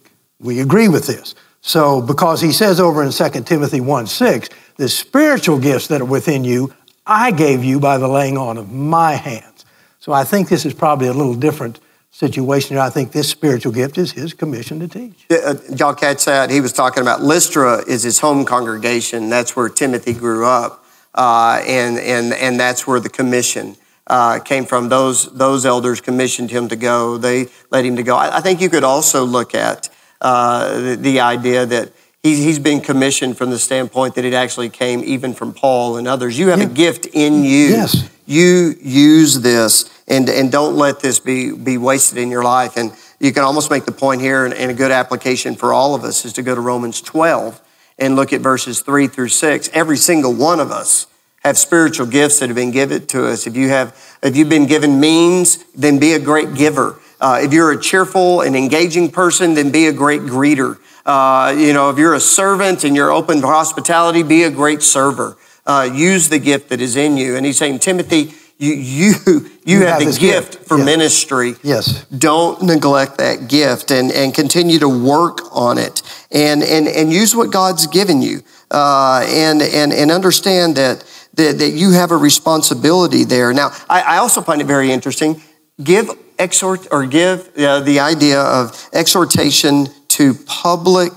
we 0.41 0.61
agree 0.61 0.89
with 0.89 1.07
this. 1.07 1.35
So 1.61 2.01
because 2.01 2.41
he 2.41 2.53
says 2.53 2.81
over 2.81 3.03
in 3.03 3.11
2 3.11 3.29
Timothy 3.45 3.81
1 3.81 4.07
6, 4.07 4.49
the 4.77 4.89
spiritual 4.89 5.59
gifts 5.59 5.87
that 5.89 6.01
are 6.01 6.07
within 6.07 6.45
you, 6.45 6.75
I 7.07 7.31
gave 7.31 7.65
you 7.65 7.81
by 7.81 7.99
the 7.99 8.09
laying 8.09 8.37
on 8.37 8.59
of 8.59 8.73
my 8.73 9.13
hands. 9.13 9.65
So 9.99 10.13
I 10.13 10.25
think 10.25 10.49
this 10.49 10.67
is 10.67 10.75
probably 10.75 11.09
a 11.09 11.13
little 11.13 11.35
different 11.35 11.81
situation. 12.15 12.79
I 12.79 12.91
think 12.91 13.11
this 13.11 13.29
spiritual 13.29 13.73
gift 13.73 13.99
is 13.99 14.13
his 14.13 14.33
commission 14.33 14.79
to 14.79 14.87
teach. 14.87 15.27
Uh, 15.29 15.57
y'all 15.77 15.95
catch 15.95 16.25
that? 16.27 16.49
He 16.49 16.61
was 16.61 16.73
talking 16.73 17.03
about 17.03 17.23
Lystra 17.23 17.83
is 17.89 18.05
his 18.05 18.21
home 18.21 18.45
congregation. 18.45 19.29
That's 19.29 19.57
where 19.57 19.69
Timothy 19.69 20.13
grew 20.13 20.47
up, 20.47 20.85
uh, 21.15 21.61
and 21.67 21.99
and 21.99 22.33
and 22.33 22.59
that's 22.59 22.87
where 22.87 23.01
the 23.01 23.11
commission. 23.11 23.77
Uh, 24.07 24.39
came 24.39 24.67
from 24.67 24.91
those 24.91 25.33
those 25.33 25.65
elders 25.65 26.01
commissioned 26.03 26.51
him 26.51 26.69
to 26.69 26.77
go. 26.77 27.17
They 27.17 27.47
led 27.71 27.87
him 27.87 27.97
to 27.97 28.03
go. 28.03 28.15
I, 28.15 28.37
I 28.37 28.41
think 28.43 28.61
you 28.61 28.69
could 28.69 28.85
also 28.85 29.25
look 29.25 29.55
at 29.55 29.89
uh, 30.21 30.79
the, 30.79 30.97
the, 30.97 31.21
idea 31.21 31.65
that 31.65 31.91
he's, 32.23 32.39
he's 32.39 32.59
been 32.59 32.83
commissioned 32.83 33.39
from 33.39 33.49
the 33.49 33.59
standpoint 33.59 34.15
that 34.17 34.27
it 34.27 34.35
actually 34.35 34.69
came 34.69 35.03
even 35.05 35.33
from 35.33 35.55
Paul 35.55 35.97
and 35.97 36.07
others. 36.07 36.39
You 36.39 36.49
have 36.49 36.59
yeah. 36.59 36.67
a 36.67 36.69
gift 36.69 37.07
in 37.15 37.45
you. 37.45 37.69
Yes. 37.69 38.11
You 38.27 38.75
use 38.83 39.41
this 39.41 39.89
and, 40.07 40.29
and 40.29 40.53
don't 40.53 40.77
let 40.77 41.01
this 41.01 41.21
be, 41.21 41.53
be 41.53 41.79
wasted 41.79 42.19
in 42.19 42.31
your 42.31 42.43
life. 42.43 42.77
And 42.77 42.93
you 43.21 43.33
can 43.33 43.43
almost 43.43 43.71
make 43.71 43.85
the 43.85 43.93
point 43.93 44.21
here, 44.21 44.45
and, 44.45 44.53
and 44.55 44.71
a 44.71 44.75
good 44.75 44.91
application 44.91 45.55
for 45.55 45.73
all 45.73 45.95
of 45.95 46.05
us 46.05 46.25
is 46.25 46.33
to 46.35 46.43
go 46.43 46.55
to 46.55 46.61
Romans 46.61 47.01
12 47.01 47.61
and 47.99 48.17
look 48.17 48.33
at 48.33 48.41
verses 48.41 48.81
3 48.81 49.07
through 49.07 49.29
6. 49.29 49.71
Every 49.73 49.97
single 49.97 50.35
one 50.35 50.61
of 50.61 50.71
us 50.71 51.07
have 51.45 51.59
spiritual 51.59 52.07
gifts 52.07 52.41
that 52.41 52.49
have 52.49 52.57
been 52.57 52.71
given 52.71 53.07
to 53.07 53.27
us. 53.27 53.47
If 53.47 53.57
you 53.57 53.69
have, 53.69 53.97
if 54.23 54.37
you've 54.37 54.49
been 54.49 54.67
given 54.67 54.99
means, 54.99 55.65
then 55.73 55.99
be 55.99 56.13
a 56.15 56.19
great 56.19 56.55
giver. 56.55 56.99
Uh, 57.21 57.41
if 57.43 57.53
you're 57.53 57.73
a 57.73 57.81
cheerful 57.81 58.41
and 58.41 58.57
engaging 58.57 59.11
person, 59.11 59.55
then 59.55 59.71
be 59.71 59.87
a 59.87 59.93
great 59.93 60.23
greeter. 60.23 60.79
Uh, 61.07 61.55
you 61.57 61.73
know, 61.73 61.91
if 61.91 61.99
you're 61.99 62.15
a 62.15 62.21
servant 62.21 62.83
and 62.85 62.97
you're 62.97 63.11
open 63.11 63.41
to 63.43 63.47
hospitality, 63.47 64.23
be 64.23 64.43
a 64.43 64.51
great 64.51 64.83
server. 64.83 65.37
Uh, 65.67 65.89
use 65.93 66.29
the 66.29 66.39
gift 66.39 66.71
that 66.71 66.81
is 66.81 66.97
in 66.97 67.17
you. 67.17 67.37
And 67.37 67.47
he's 67.47 67.59
saying, 67.59 67.79
Timothy, 67.79 68.35
you, 68.59 68.73
you, 68.75 69.15
you, 69.27 69.51
you 69.65 69.79
have, 69.81 70.01
have, 70.03 70.13
the 70.13 70.19
gift, 70.19 70.53
gift 70.53 70.69
for 70.69 70.77
yes. 70.79 70.87
ministry. 70.87 71.55
Yes. 71.63 72.05
Don't 72.07 72.63
neglect 72.63 73.19
that 73.19 73.49
gift 73.49 73.91
and, 73.91 74.13
and 74.13 74.35
continue 74.35 74.79
to 74.79 74.89
work 74.89 75.39
on 75.53 75.79
it 75.79 76.03
and, 76.31 76.63
and, 76.63 76.87
and 76.87 77.13
use 77.13 77.35
what 77.35 77.53
God's 77.53 77.87
given 77.87 78.23
you. 78.23 78.43
Uh, 78.71 79.25
and, 79.29 79.63
and, 79.63 79.93
and 79.93 80.11
understand 80.11 80.77
that, 80.77 81.05
that, 81.35 81.59
that 81.59 81.71
you 81.71 81.93
have 81.93 82.11
a 82.11 82.17
responsibility 82.17 83.25
there. 83.25 83.53
Now, 83.53 83.71
I, 83.89 84.03
I 84.03 84.17
also 84.19 84.41
find 84.41 84.61
it 84.61 84.67
very 84.67 84.91
interesting. 84.91 85.41
Give 85.83 86.11
exhort 86.39 86.89
or 86.91 87.07
give 87.07 87.51
uh, 87.59 87.81
the 87.81 88.01
idea 88.01 88.41
of 88.41 88.89
exhortation 88.93 89.87
to 90.09 90.35
public 90.47 91.13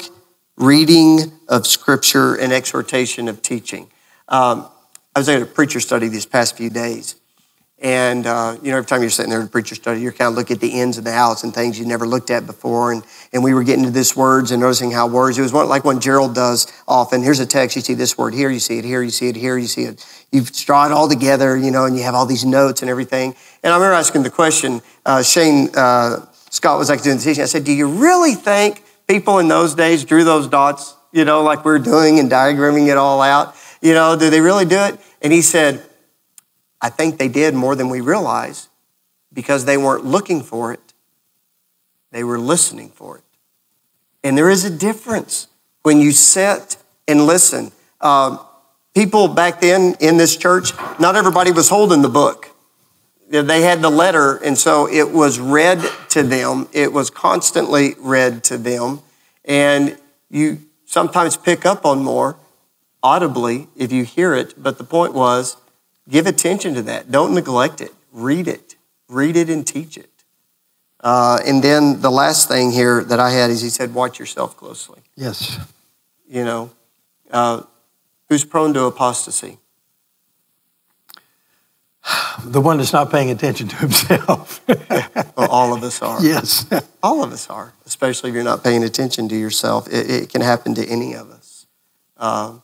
reading 0.57 1.31
of 1.47 1.67
scripture 1.67 2.35
and 2.35 2.51
exhortation 2.51 3.27
of 3.27 3.41
teaching. 3.41 3.89
Um, 4.27 4.67
I 5.15 5.19
was 5.19 5.29
at 5.29 5.41
a 5.41 5.45
preacher 5.45 5.79
study 5.79 6.07
these 6.09 6.25
past 6.25 6.57
few 6.57 6.69
days, 6.69 7.15
and, 7.79 8.25
uh, 8.25 8.57
you 8.63 8.71
know, 8.71 8.77
every 8.77 8.87
time 8.87 9.01
you're 9.01 9.11
sitting 9.11 9.29
there 9.29 9.39
in 9.39 9.47
preacher 9.47 9.75
study, 9.75 10.01
you're 10.01 10.11
kind 10.11 10.29
of 10.29 10.35
looking 10.35 10.55
at 10.55 10.61
the 10.61 10.79
ends 10.79 10.97
and 10.97 11.05
the 11.05 11.11
outs 11.11 11.43
and 11.43 11.53
things 11.53 11.77
you 11.77 11.85
never 11.85 12.07
looked 12.07 12.31
at 12.31 12.47
before. 12.47 12.91
And, 12.91 13.03
and 13.31 13.43
we 13.43 13.53
were 13.53 13.63
getting 13.63 13.83
to 13.83 13.91
this 13.91 14.15
words 14.15 14.49
and 14.49 14.61
noticing 14.61 14.89
how 14.89 15.07
words, 15.07 15.37
it 15.37 15.43
was 15.43 15.53
like 15.53 15.85
when 15.85 15.99
Gerald 15.99 16.33
does 16.33 16.71
often. 16.87 17.21
Here's 17.21 17.39
a 17.39 17.45
text, 17.45 17.75
you 17.75 17.83
see 17.83 17.93
this 17.93 18.17
word 18.17 18.33
here, 18.33 18.49
you 18.49 18.59
see 18.59 18.79
it 18.79 18.85
here, 18.85 19.03
you 19.03 19.11
see 19.11 19.27
it 19.27 19.35
here, 19.35 19.59
you 19.59 19.67
see 19.67 19.83
it. 19.83 20.03
You 20.31 20.41
draw 20.41 20.87
it 20.87 20.91
all 20.91 21.07
together, 21.07 21.55
you 21.55 21.69
know, 21.69 21.85
and 21.85 21.95
you 21.95 22.01
have 22.01 22.15
all 22.15 22.25
these 22.25 22.43
notes 22.43 22.81
and 22.81 22.89
everything. 22.89 23.35
And 23.63 23.71
I 23.71 23.75
remember 23.75 23.93
asking 23.93 24.23
the 24.23 24.31
question, 24.31 24.81
uh, 25.05 25.21
Shane 25.21 25.69
uh, 25.75 26.25
Scott 26.49 26.79
was 26.79 26.89
like 26.89 27.03
doing 27.03 27.17
the 27.17 27.23
teaching. 27.23 27.43
I 27.43 27.45
said, 27.45 27.63
Do 27.63 27.73
you 27.73 27.87
really 27.87 28.33
think 28.33 28.83
people 29.07 29.37
in 29.37 29.47
those 29.47 29.75
days 29.75 30.03
drew 30.03 30.23
those 30.23 30.47
dots, 30.47 30.95
you 31.11 31.25
know, 31.25 31.43
like 31.43 31.63
we're 31.63 31.77
doing 31.77 32.19
and 32.19 32.29
diagramming 32.31 32.87
it 32.87 32.97
all 32.97 33.21
out? 33.21 33.55
You 33.81 33.93
know, 33.93 34.17
do 34.17 34.31
they 34.31 34.41
really 34.41 34.65
do 34.65 34.79
it? 34.79 34.99
And 35.21 35.31
he 35.31 35.43
said, 35.43 35.86
I 36.81 36.89
think 36.89 37.17
they 37.17 37.27
did 37.27 37.53
more 37.53 37.75
than 37.75 37.89
we 37.89 38.01
realize 38.01 38.69
because 39.33 39.65
they 39.65 39.77
weren't 39.77 40.05
looking 40.05 40.41
for 40.41 40.73
it, 40.73 40.93
they 42.11 42.23
were 42.23 42.39
listening 42.39 42.89
for 42.89 43.17
it. 43.17 43.23
And 44.23 44.37
there 44.37 44.49
is 44.49 44.65
a 44.65 44.69
difference 44.69 45.47
when 45.83 45.99
you 45.99 46.11
sit 46.11 46.77
and 47.07 47.25
listen. 47.25 47.71
Um, 48.01 48.39
people 48.93 49.27
back 49.27 49.61
then 49.61 49.95
in 49.99 50.17
this 50.17 50.35
church, 50.35 50.71
not 50.99 51.15
everybody 51.15 51.51
was 51.51 51.69
holding 51.69 52.01
the 52.01 52.09
book. 52.09 52.49
They 53.29 53.61
had 53.61 53.81
the 53.81 53.89
letter, 53.89 54.37
and 54.37 54.57
so 54.57 54.87
it 54.87 55.11
was 55.11 55.39
read 55.39 55.81
to 56.09 56.23
them. 56.23 56.67
It 56.71 56.93
was 56.93 57.09
constantly 57.09 57.95
read 57.99 58.43
to 58.45 58.57
them. 58.57 59.01
And 59.43 59.97
you 60.29 60.59
sometimes 60.85 61.35
pick 61.35 61.65
up 61.65 61.85
on 61.85 62.03
more 62.03 62.37
audibly 63.03 63.67
if 63.75 63.91
you 63.91 64.03
hear 64.03 64.33
it, 64.33 64.53
but 64.61 64.77
the 64.77 64.83
point 64.83 65.13
was 65.13 65.57
Give 66.09 66.25
attention 66.25 66.73
to 66.75 66.81
that. 66.83 67.11
Don't 67.11 67.33
neglect 67.33 67.81
it. 67.81 67.93
Read 68.11 68.47
it. 68.47 68.75
Read 69.09 69.35
it 69.35 69.49
and 69.49 69.65
teach 69.65 69.97
it. 69.97 70.09
Uh, 70.99 71.39
and 71.45 71.63
then 71.63 72.01
the 72.01 72.09
last 72.09 72.47
thing 72.47 72.71
here 72.71 73.03
that 73.03 73.19
I 73.19 73.29
had 73.29 73.49
is 73.49 73.61
he 73.61 73.69
said, 73.69 73.93
watch 73.93 74.19
yourself 74.19 74.57
closely. 74.57 75.01
Yes. 75.15 75.59
You 76.27 76.43
know, 76.43 76.71
uh, 77.31 77.61
Who's 78.29 78.43
prone 78.43 78.73
to 78.73 78.83
apostasy? 78.83 79.59
The 82.43 82.61
one 82.61 82.77
that's 82.77 82.93
not 82.93 83.09
paying 83.09 83.31
attention 83.31 83.67
to 83.67 83.75
himself. 83.77 84.61
well, 85.35 85.49
all 85.49 85.73
of 85.73 85.81
us 85.83 86.01
are. 86.03 86.23
Yes. 86.23 86.67
all 87.03 87.23
of 87.23 87.33
us 87.33 87.49
are, 87.49 87.73
especially 87.85 88.29
if 88.29 88.35
you're 88.35 88.43
not 88.43 88.63
paying 88.63 88.83
attention 88.83 89.27
to 89.29 89.35
yourself. 89.35 89.87
It, 89.87 90.09
it 90.09 90.29
can 90.29 90.41
happen 90.41 90.75
to 90.75 90.85
any 90.85 91.13
of 91.13 91.31
us. 91.31 91.65
Um, 92.15 92.61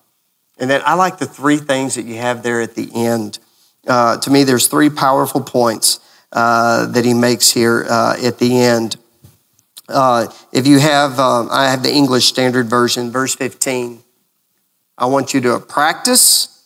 and 0.58 0.70
then 0.70 0.82
I 0.86 0.94
like 0.94 1.18
the 1.18 1.26
three 1.26 1.58
things 1.58 1.96
that 1.96 2.06
you 2.06 2.16
have 2.16 2.44
there 2.44 2.62
at 2.62 2.76
the 2.76 2.90
end. 2.94 3.40
Uh, 3.88 4.18
to 4.18 4.30
me, 4.30 4.44
there's 4.44 4.68
three 4.68 4.90
powerful 4.90 5.42
points 5.42 6.00
uh, 6.32 6.86
that 6.88 7.06
he 7.06 7.14
makes 7.14 7.52
here 7.52 7.86
uh, 7.90 8.16
at 8.24 8.40
the 8.40 8.60
end. 8.60 8.98
Uh, 9.90 10.28
if 10.52 10.66
you 10.66 10.80
have, 10.80 11.20
um, 11.20 11.50
I 11.52 11.70
have 11.70 11.84
the 11.84 11.94
English 11.94 12.26
Standard 12.26 12.68
Version, 12.68 13.12
verse 13.12 13.36
15. 13.36 14.02
I 14.98 15.06
want 15.08 15.34
you 15.34 15.42
to 15.42 15.60
practice. 15.60 16.66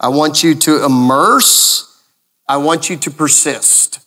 I 0.00 0.08
want 0.08 0.42
you 0.42 0.54
to 0.54 0.84
immerse. 0.84 2.02
I 2.48 2.56
want 2.58 2.88
you 2.88 2.96
to 2.96 3.10
persist. 3.10 4.00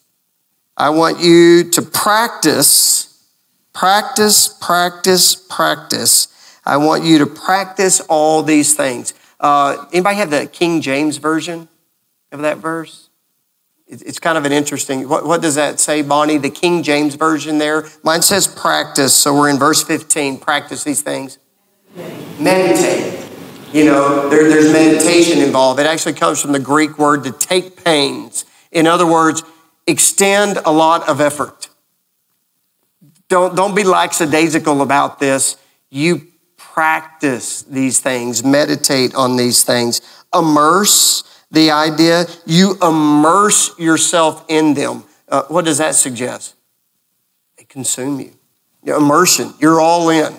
I 0.77 0.91
want 0.91 1.19
you 1.19 1.69
to 1.71 1.81
practice, 1.81 3.27
practice, 3.73 4.47
practice, 4.47 5.35
practice. 5.35 6.28
I 6.69 6.77
want 6.77 7.03
you 7.03 7.17
to 7.17 7.25
practice 7.25 7.99
all 8.01 8.43
these 8.43 8.75
things. 8.75 9.15
Uh, 9.39 9.87
anybody 9.91 10.17
have 10.17 10.29
the 10.29 10.45
King 10.45 10.81
James 10.81 11.17
version 11.17 11.67
of 12.31 12.41
that 12.41 12.59
verse? 12.59 13.09
It's 13.87 14.19
kind 14.19 14.37
of 14.37 14.45
an 14.45 14.51
interesting. 14.51 15.09
What, 15.09 15.25
what 15.25 15.41
does 15.41 15.55
that 15.55 15.79
say, 15.79 16.03
Bonnie? 16.03 16.37
The 16.37 16.51
King 16.51 16.83
James 16.83 17.15
version 17.15 17.57
there. 17.57 17.85
Mine 18.03 18.21
says 18.21 18.47
practice, 18.47 19.15
so 19.15 19.33
we're 19.33 19.49
in 19.49 19.57
verse 19.57 19.81
15. 19.81 20.37
Practice 20.37 20.83
these 20.83 21.01
things. 21.01 21.39
Meditate. 22.39 23.27
You 23.73 23.85
know, 23.85 24.29
there, 24.29 24.47
there's 24.47 24.71
meditation 24.71 25.39
involved. 25.39 25.79
It 25.79 25.87
actually 25.87 26.13
comes 26.13 26.39
from 26.39 26.51
the 26.51 26.59
Greek 26.59 26.99
word 26.99 27.23
to 27.23 27.31
take 27.31 27.83
pains. 27.83 28.45
In 28.71 28.85
other 28.85 29.07
words, 29.07 29.41
extend 29.87 30.59
a 30.63 30.71
lot 30.71 31.09
of 31.09 31.19
effort. 31.19 31.69
Don't, 33.27 33.55
don't 33.55 33.75
be 33.75 33.83
lackadaisical 33.83 34.83
about 34.83 35.19
this. 35.19 35.57
You 35.89 36.27
practice 36.73 37.63
these 37.63 37.99
things, 37.99 38.43
meditate 38.43 39.15
on 39.15 39.35
these 39.35 39.63
things, 39.63 40.01
immerse 40.33 41.23
the 41.51 41.71
idea, 41.71 42.25
you 42.45 42.77
immerse 42.81 43.77
yourself 43.79 44.45
in 44.47 44.73
them. 44.73 45.03
Uh, 45.27 45.43
what 45.47 45.65
does 45.65 45.79
that 45.79 45.95
suggest? 45.95 46.55
They 47.57 47.63
consume 47.63 48.19
you. 48.19 48.33
Immersion, 48.83 49.53
you're 49.59 49.79
all 49.79 50.09
in. 50.09 50.33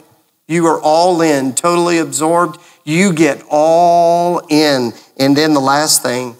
You 0.48 0.66
are 0.66 0.80
all 0.80 1.20
in, 1.20 1.54
totally 1.54 1.98
absorbed. 1.98 2.60
You 2.84 3.12
get 3.12 3.42
all 3.48 4.40
in. 4.48 4.92
And 5.18 5.36
then 5.36 5.54
the 5.54 5.60
last 5.60 6.02
thing, 6.02 6.36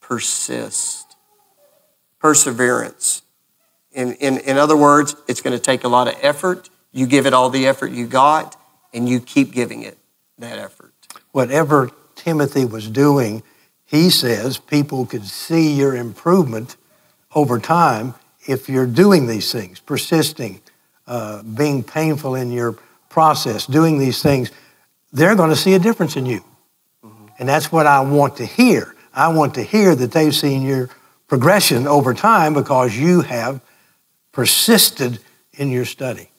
persist. 0.00 1.16
Perseverance. 2.18 3.22
In, 3.92 4.12
in, 4.14 4.38
in 4.38 4.58
other 4.58 4.76
words, 4.76 5.16
it's 5.26 5.40
going 5.40 5.56
to 5.56 5.62
take 5.62 5.84
a 5.84 5.88
lot 5.88 6.08
of 6.08 6.14
effort. 6.20 6.68
You 6.92 7.06
give 7.06 7.26
it 7.26 7.32
all 7.32 7.48
the 7.48 7.66
effort 7.66 7.92
you 7.92 8.06
got, 8.06 8.56
and 8.96 9.08
you 9.08 9.20
keep 9.20 9.52
giving 9.52 9.82
it 9.82 9.98
that 10.38 10.58
effort. 10.58 10.92
Whatever 11.32 11.90
Timothy 12.14 12.64
was 12.64 12.88
doing, 12.88 13.42
he 13.84 14.10
says 14.10 14.58
people 14.58 15.06
could 15.06 15.24
see 15.24 15.74
your 15.74 15.94
improvement 15.94 16.76
over 17.34 17.58
time 17.58 18.14
if 18.48 18.68
you're 18.68 18.86
doing 18.86 19.26
these 19.26 19.52
things, 19.52 19.80
persisting, 19.80 20.60
uh, 21.06 21.42
being 21.42 21.82
painful 21.82 22.34
in 22.34 22.50
your 22.50 22.78
process, 23.10 23.66
doing 23.66 23.98
these 23.98 24.22
things, 24.22 24.50
they're 25.12 25.36
going 25.36 25.50
to 25.50 25.56
see 25.56 25.74
a 25.74 25.78
difference 25.78 26.16
in 26.16 26.26
you. 26.26 26.42
Mm-hmm. 27.04 27.26
And 27.38 27.48
that's 27.48 27.70
what 27.70 27.86
I 27.86 28.00
want 28.00 28.36
to 28.36 28.46
hear. 28.46 28.94
I 29.12 29.28
want 29.28 29.54
to 29.54 29.62
hear 29.62 29.94
that 29.94 30.12
they've 30.12 30.34
seen 30.34 30.62
your 30.62 30.88
progression 31.26 31.86
over 31.86 32.14
time 32.14 32.54
because 32.54 32.96
you 32.96 33.22
have 33.22 33.60
persisted 34.32 35.18
in 35.52 35.70
your 35.70 35.84
study. 35.84 36.30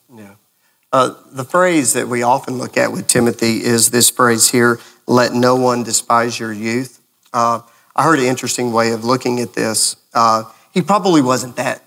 Uh, 0.94 1.14
the 1.32 1.44
phrase 1.44 1.94
that 1.94 2.08
we 2.08 2.24
often 2.24 2.58
look 2.58 2.78
at 2.78 2.92
with 2.92 3.08
Timothy 3.08 3.64
is 3.64 3.90
this 3.90 4.10
phrase 4.10 4.50
here 4.52 4.80
let 5.06 5.34
no 5.34 5.56
one 5.56 5.84
despise 5.84 6.40
your 6.40 6.52
youth. 6.52 7.02
Uh, 7.34 7.62
I 7.96 8.04
heard 8.04 8.20
an 8.20 8.26
interesting 8.26 8.72
way 8.72 8.92
of 8.92 9.04
looking 9.04 9.40
at 9.40 9.54
this. 9.54 9.96
Uh, 10.14 10.44
he 10.74 10.82
probably 10.82 11.22
wasn't 11.22 11.56
that 11.56 11.82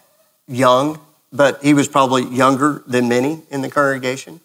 young, 0.48 1.00
but 1.32 1.62
he 1.62 1.74
was 1.74 1.86
probably 1.86 2.24
younger 2.24 2.82
than 2.86 3.08
many 3.08 3.42
in 3.50 3.62
the 3.62 3.70
congregation. 3.70 4.40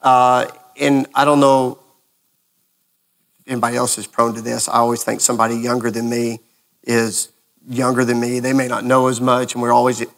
Uh, 0.00 0.46
and 0.78 1.06
I 1.14 1.24
don't 1.24 1.40
know 1.40 1.78
anybody 3.46 3.76
else 3.76 3.98
is 3.98 4.06
prone 4.06 4.34
to 4.34 4.40
this. 4.40 4.68
I 4.68 4.74
always 4.74 5.02
think 5.02 5.20
somebody 5.20 5.56
younger 5.56 5.90
than 5.90 6.08
me 6.08 6.40
is 6.84 7.28
younger 7.68 8.04
than 8.04 8.20
me. 8.20 8.40
They 8.40 8.52
may 8.52 8.68
not 8.68 8.84
know 8.84 9.08
as 9.08 9.20
much, 9.20 9.54
and 9.54 9.62
we're 9.62 9.72
always 9.72 10.00
it. 10.00 10.10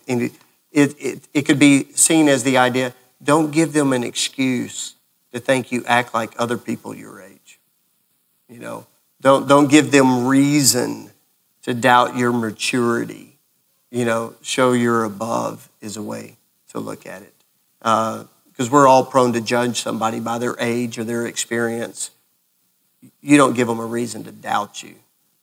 It, 0.72 1.28
it 1.32 1.42
could 1.42 1.60
be 1.60 1.92
seen 1.92 2.28
as 2.28 2.42
the 2.42 2.58
idea 2.58 2.92
don't 3.22 3.50
give 3.50 3.72
them 3.72 3.92
an 3.92 4.04
excuse 4.04 4.94
to 5.32 5.40
think 5.40 5.72
you 5.72 5.84
act 5.86 6.14
like 6.14 6.32
other 6.38 6.56
people 6.56 6.94
your 6.94 7.20
age. 7.20 7.58
You 8.48 8.60
know, 8.60 8.86
don't, 9.20 9.48
don't 9.48 9.70
give 9.70 9.90
them 9.90 10.26
reason 10.26 11.10
to 11.62 11.74
doubt 11.74 12.16
your 12.16 12.32
maturity. 12.32 13.38
You 13.90 14.04
know, 14.04 14.34
show 14.42 14.72
you're 14.72 15.04
above 15.04 15.68
is 15.80 15.96
a 15.96 16.02
way 16.02 16.36
to 16.68 16.78
look 16.78 17.06
at 17.06 17.22
it. 17.22 17.34
Uh, 17.82 18.24
because 18.54 18.70
we're 18.70 18.86
all 18.86 19.04
prone 19.04 19.32
to 19.32 19.40
judge 19.40 19.80
somebody 19.80 20.20
by 20.20 20.38
their 20.38 20.54
age 20.60 20.96
or 20.96 21.04
their 21.04 21.26
experience. 21.26 22.12
You 23.20 23.36
don't 23.36 23.54
give 23.54 23.66
them 23.66 23.80
a 23.80 23.86
reason 23.86 24.22
to 24.24 24.32
doubt 24.32 24.82
you, 24.82 24.94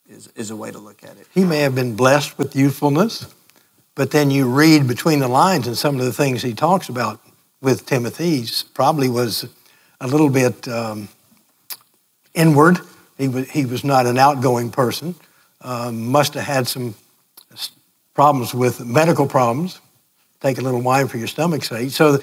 is, 0.10 0.28
is 0.36 0.50
a 0.50 0.56
way 0.56 0.72
to 0.72 0.80
look 0.80 1.04
at 1.04 1.18
it. 1.18 1.28
He 1.34 1.44
may 1.44 1.60
have 1.60 1.76
been 1.76 1.96
blessed 1.98 2.38
with 2.38 2.56
youthfulness, 2.56 3.34
but 3.96 4.12
then 4.12 4.32
you 4.32 4.50
read 4.50 4.88
between 4.88 5.20
the 5.20 5.28
lines 5.28 5.68
and 5.68 5.78
some 5.78 6.00
of 6.00 6.06
the 6.06 6.14
things 6.14 6.42
he 6.42 6.54
talks 6.54 6.88
about 6.88 7.20
with 7.62 7.86
Timothy 7.86 8.46
probably 8.74 9.10
was 9.10 9.48
a 10.00 10.08
little 10.08 10.30
bit 10.30 10.68
um, 10.68 11.10
inward. 12.34 12.80
He 13.18 13.28
was, 13.28 13.50
he 13.50 13.66
was 13.66 13.84
not 13.84 14.08
an 14.08 14.18
outgoing 14.18 14.72
person, 14.72 15.16
um, 15.62 16.08
must 16.08 16.34
have 16.34 16.44
had 16.44 16.68
some 16.68 16.96
problems 18.14 18.54
with 18.54 18.84
medical 18.84 19.28
problems. 19.28 19.80
Take 20.40 20.58
a 20.58 20.62
little 20.62 20.82
wine 20.82 21.08
for 21.08 21.18
your 21.18 21.28
stomach's 21.28 21.68
sake. 21.68 21.92
So 21.92 22.18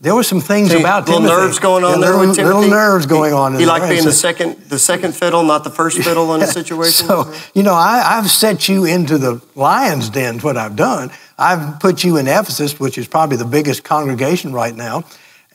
there 0.00 0.14
were 0.14 0.22
some 0.22 0.40
things 0.40 0.70
See, 0.70 0.80
about 0.80 1.06
little 1.06 1.20
Timothy. 1.20 1.40
nerves 1.42 1.58
going 1.58 1.84
on 1.84 1.90
yeah, 1.90 2.06
there 2.06 2.14
little, 2.14 2.26
with 2.28 2.36
Timothy. 2.36 2.54
Little 2.54 2.70
nerves 2.70 3.06
going 3.06 3.30
he, 3.30 3.36
on. 3.36 3.58
He 3.58 3.66
like 3.66 3.88
being 3.88 4.00
so, 4.00 4.08
the 4.08 4.14
second, 4.14 4.56
the 4.62 4.78
second 4.78 5.14
fiddle, 5.14 5.44
not 5.44 5.62
the 5.62 5.70
first 5.70 5.98
fiddle 5.98 6.34
in 6.34 6.42
a 6.42 6.46
situation. 6.58 7.06
so 7.06 7.32
you 7.54 7.62
know, 7.62 7.74
I, 7.74 8.16
I've 8.16 8.30
set 8.30 8.68
you 8.68 8.84
into 8.86 9.18
the 9.18 9.42
lion's 9.54 10.08
den. 10.08 10.38
What 10.40 10.56
I've 10.56 10.74
done, 10.74 11.10
I've 11.40 11.80
put 11.80 12.04
you 12.04 12.18
in 12.18 12.28
Ephesus, 12.28 12.78
which 12.78 12.98
is 12.98 13.08
probably 13.08 13.38
the 13.38 13.46
biggest 13.46 13.82
congregation 13.82 14.52
right 14.52 14.74
now. 14.74 15.04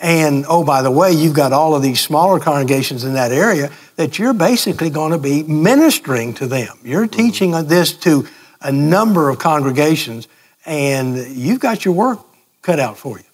And 0.01 0.45
oh, 0.49 0.63
by 0.63 0.81
the 0.81 0.91
way, 0.91 1.11
you've 1.11 1.35
got 1.35 1.53
all 1.53 1.75
of 1.75 1.83
these 1.83 2.01
smaller 2.01 2.39
congregations 2.39 3.03
in 3.03 3.13
that 3.13 3.31
area 3.31 3.71
that 3.95 4.19
you're 4.19 4.33
basically 4.33 4.89
going 4.89 5.11
to 5.11 5.17
be 5.17 5.43
ministering 5.43 6.33
to 6.35 6.47
them. 6.47 6.77
You're 6.83 7.05
mm-hmm. 7.07 7.21
teaching 7.21 7.51
this 7.67 7.93
to 7.99 8.27
a 8.61 8.71
number 8.71 9.29
of 9.29 9.37
congregations, 9.37 10.27
and 10.65 11.17
you've 11.29 11.59
got 11.59 11.85
your 11.85 11.93
work 11.93 12.19
cut 12.61 12.79
out 12.79 12.97
for 12.97 13.19
you. 13.19 13.25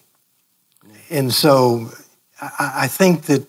And 1.10 1.32
so 1.32 1.90
I, 2.40 2.86
think 2.86 3.22
that 3.22 3.46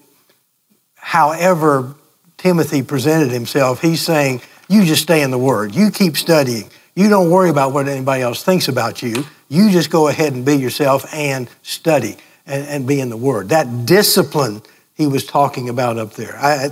however 0.96 1.96
Timothy 2.38 2.84
presented 2.84 3.32
himself, 3.32 3.82
he's 3.82 4.02
saying, 4.02 4.42
you 4.70 4.86
just 4.86 5.04
stay 5.04 5.22
in 5.22 5.32
the 5.32 5.38
Word. 5.38 5.76
You 5.76 5.92
keep 5.92 6.18
studying. 6.18 6.70
You 6.96 7.10
don't 7.10 7.32
worry 7.32 7.50
about 7.50 7.74
what 7.74 7.88
anybody 7.88 8.22
else 8.22 8.44
thinks 8.44 8.68
about 8.68 9.02
you. 9.02 9.24
You 9.50 9.72
just 9.72 9.90
go 9.90 10.08
ahead 10.08 10.34
and 10.34 10.46
be 10.46 10.56
yourself 10.56 11.12
and 11.14 11.50
study 11.64 12.18
and, 12.46 12.68
and 12.68 12.88
be 12.88 13.00
in 13.00 13.10
the 13.10 13.18
Word. 13.18 13.50
That 13.50 13.86
discipline 13.86 14.62
he 14.94 15.08
was 15.08 15.26
talking 15.26 15.70
about 15.70 15.98
up 15.98 16.14
there. 16.14 16.38
I, 16.38 16.70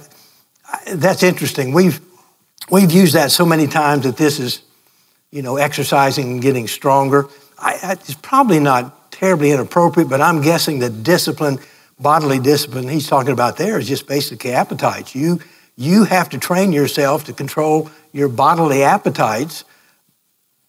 I, 0.71 0.95
that's 0.95 1.23
interesting. 1.23 1.73
We've, 1.73 1.99
we've 2.69 2.91
used 2.91 3.15
that 3.15 3.31
so 3.31 3.45
many 3.45 3.67
times 3.67 4.03
that 4.03 4.17
this 4.17 4.39
is, 4.39 4.61
you 5.31 5.41
know, 5.41 5.57
exercising 5.57 6.33
and 6.33 6.41
getting 6.41 6.67
stronger. 6.67 7.27
I, 7.57 7.97
it's 7.99 8.13
probably 8.15 8.59
not 8.59 9.11
terribly 9.11 9.51
inappropriate, 9.51 10.09
but 10.09 10.21
I'm 10.21 10.41
guessing 10.41 10.79
that 10.79 11.03
discipline, 11.03 11.59
bodily 11.99 12.39
discipline 12.39 12.87
he's 12.87 13.07
talking 13.07 13.33
about 13.33 13.57
there 13.57 13.79
is 13.79 13.87
just 13.87 14.07
basically 14.07 14.51
appetites. 14.51 15.15
You, 15.15 15.39
you 15.75 16.03
have 16.03 16.29
to 16.29 16.37
train 16.37 16.71
yourself 16.71 17.23
to 17.25 17.33
control 17.33 17.89
your 18.13 18.29
bodily 18.29 18.83
appetites, 18.83 19.63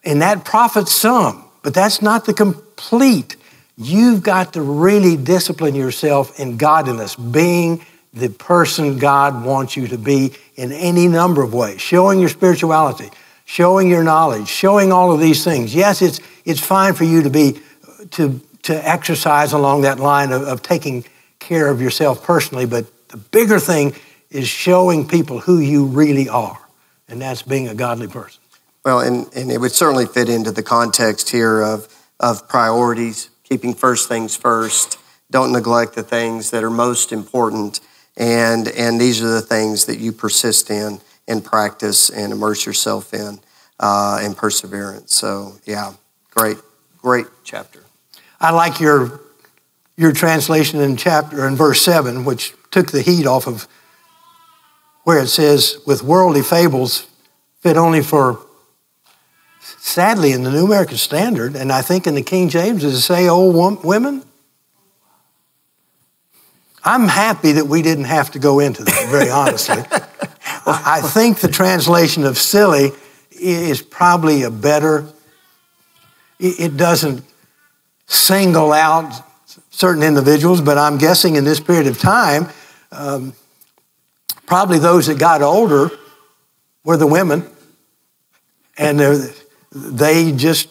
and 0.04 0.22
that 0.22 0.44
profits 0.44 0.92
some, 0.92 1.44
but 1.62 1.74
that's 1.74 2.02
not 2.02 2.24
the 2.24 2.34
complete. 2.34 3.36
You've 3.76 4.22
got 4.22 4.52
to 4.54 4.62
really 4.62 5.16
discipline 5.16 5.74
yourself 5.74 6.38
in 6.38 6.56
godliness, 6.56 7.16
being 7.16 7.84
the 8.12 8.28
person 8.28 8.98
God 8.98 9.44
wants 9.44 9.76
you 9.76 9.88
to 9.88 9.98
be 9.98 10.32
in 10.56 10.72
any 10.72 11.08
number 11.08 11.42
of 11.42 11.54
ways, 11.54 11.80
showing 11.80 12.20
your 12.20 12.28
spirituality, 12.28 13.10
showing 13.44 13.88
your 13.88 14.02
knowledge, 14.02 14.48
showing 14.48 14.92
all 14.92 15.12
of 15.12 15.20
these 15.20 15.44
things. 15.44 15.74
Yes, 15.74 16.02
it's, 16.02 16.20
it's 16.44 16.60
fine 16.60 16.94
for 16.94 17.04
you 17.04 17.22
to 17.22 17.30
be 17.30 17.60
to, 18.10 18.40
to 18.64 18.88
exercise 18.88 19.52
along 19.52 19.82
that 19.82 19.98
line 19.98 20.32
of, 20.32 20.42
of 20.42 20.62
taking 20.62 21.04
care 21.38 21.68
of 21.68 21.80
yourself 21.80 22.24
personally, 22.24 22.66
but 22.66 22.86
the 23.08 23.16
bigger 23.16 23.58
thing 23.58 23.94
is 24.30 24.48
showing 24.48 25.06
people 25.06 25.40
who 25.40 25.58
you 25.58 25.86
really 25.86 26.28
are, 26.28 26.58
and 27.08 27.20
that's 27.20 27.42
being 27.42 27.68
a 27.68 27.74
godly 27.74 28.08
person. 28.08 28.41
Well, 28.84 29.00
and, 29.00 29.26
and 29.34 29.50
it 29.50 29.60
would 29.60 29.72
certainly 29.72 30.06
fit 30.06 30.28
into 30.28 30.50
the 30.50 30.62
context 30.62 31.30
here 31.30 31.62
of, 31.62 31.88
of 32.18 32.48
priorities, 32.48 33.30
keeping 33.44 33.74
first 33.74 34.08
things 34.08 34.36
first. 34.36 34.98
Don't 35.30 35.52
neglect 35.52 35.94
the 35.94 36.02
things 36.02 36.50
that 36.50 36.64
are 36.64 36.70
most 36.70 37.12
important. 37.12 37.80
And, 38.16 38.68
and 38.68 39.00
these 39.00 39.22
are 39.22 39.28
the 39.28 39.40
things 39.40 39.84
that 39.86 39.98
you 39.98 40.10
persist 40.12 40.70
in 40.70 41.00
and 41.28 41.44
practice 41.44 42.10
and 42.10 42.32
immerse 42.32 42.66
yourself 42.66 43.14
in 43.14 43.38
uh, 43.78 44.18
and 44.20 44.36
perseverance. 44.36 45.14
So, 45.14 45.54
yeah, 45.64 45.92
great, 46.30 46.58
great 46.98 47.26
chapter. 47.44 47.84
I 48.40 48.50
like 48.50 48.80
your, 48.80 49.20
your 49.96 50.12
translation 50.12 50.80
in 50.80 50.96
chapter 50.96 51.46
in 51.46 51.54
verse 51.54 51.82
7, 51.82 52.24
which 52.24 52.54
took 52.72 52.90
the 52.90 53.02
heat 53.02 53.26
off 53.26 53.46
of 53.46 53.68
where 55.04 55.20
it 55.22 55.28
says, 55.28 55.78
with 55.86 56.02
worldly 56.02 56.42
fables 56.42 57.06
fit 57.60 57.76
only 57.76 58.02
for, 58.02 58.44
sadly, 59.82 60.30
in 60.30 60.44
the 60.44 60.50
New 60.50 60.64
American 60.64 60.96
Standard, 60.96 61.56
and 61.56 61.72
I 61.72 61.82
think 61.82 62.06
in 62.06 62.14
the 62.14 62.22
King 62.22 62.48
James, 62.48 62.82
does 62.82 62.94
it 62.94 63.00
say 63.00 63.28
old 63.28 63.84
women? 63.84 64.22
I'm 66.84 67.08
happy 67.08 67.52
that 67.52 67.66
we 67.66 67.82
didn't 67.82 68.04
have 68.04 68.30
to 68.30 68.38
go 68.38 68.60
into 68.60 68.84
that, 68.84 69.08
very 69.10 69.28
honestly. 69.28 69.82
I 70.66 71.00
think 71.02 71.40
the 71.40 71.48
translation 71.48 72.24
of 72.24 72.38
silly 72.38 72.92
is 73.32 73.82
probably 73.82 74.44
a 74.44 74.50
better, 74.50 75.04
it 76.38 76.76
doesn't 76.76 77.24
single 78.06 78.72
out 78.72 79.12
certain 79.70 80.04
individuals, 80.04 80.60
but 80.60 80.78
I'm 80.78 80.96
guessing 80.96 81.34
in 81.34 81.44
this 81.44 81.58
period 81.58 81.88
of 81.88 81.98
time, 81.98 82.48
um, 82.92 83.32
probably 84.46 84.78
those 84.78 85.08
that 85.08 85.18
got 85.18 85.42
older 85.42 85.90
were 86.84 86.96
the 86.96 87.06
women, 87.06 87.44
and 88.78 89.00
they 89.74 90.32
just 90.32 90.68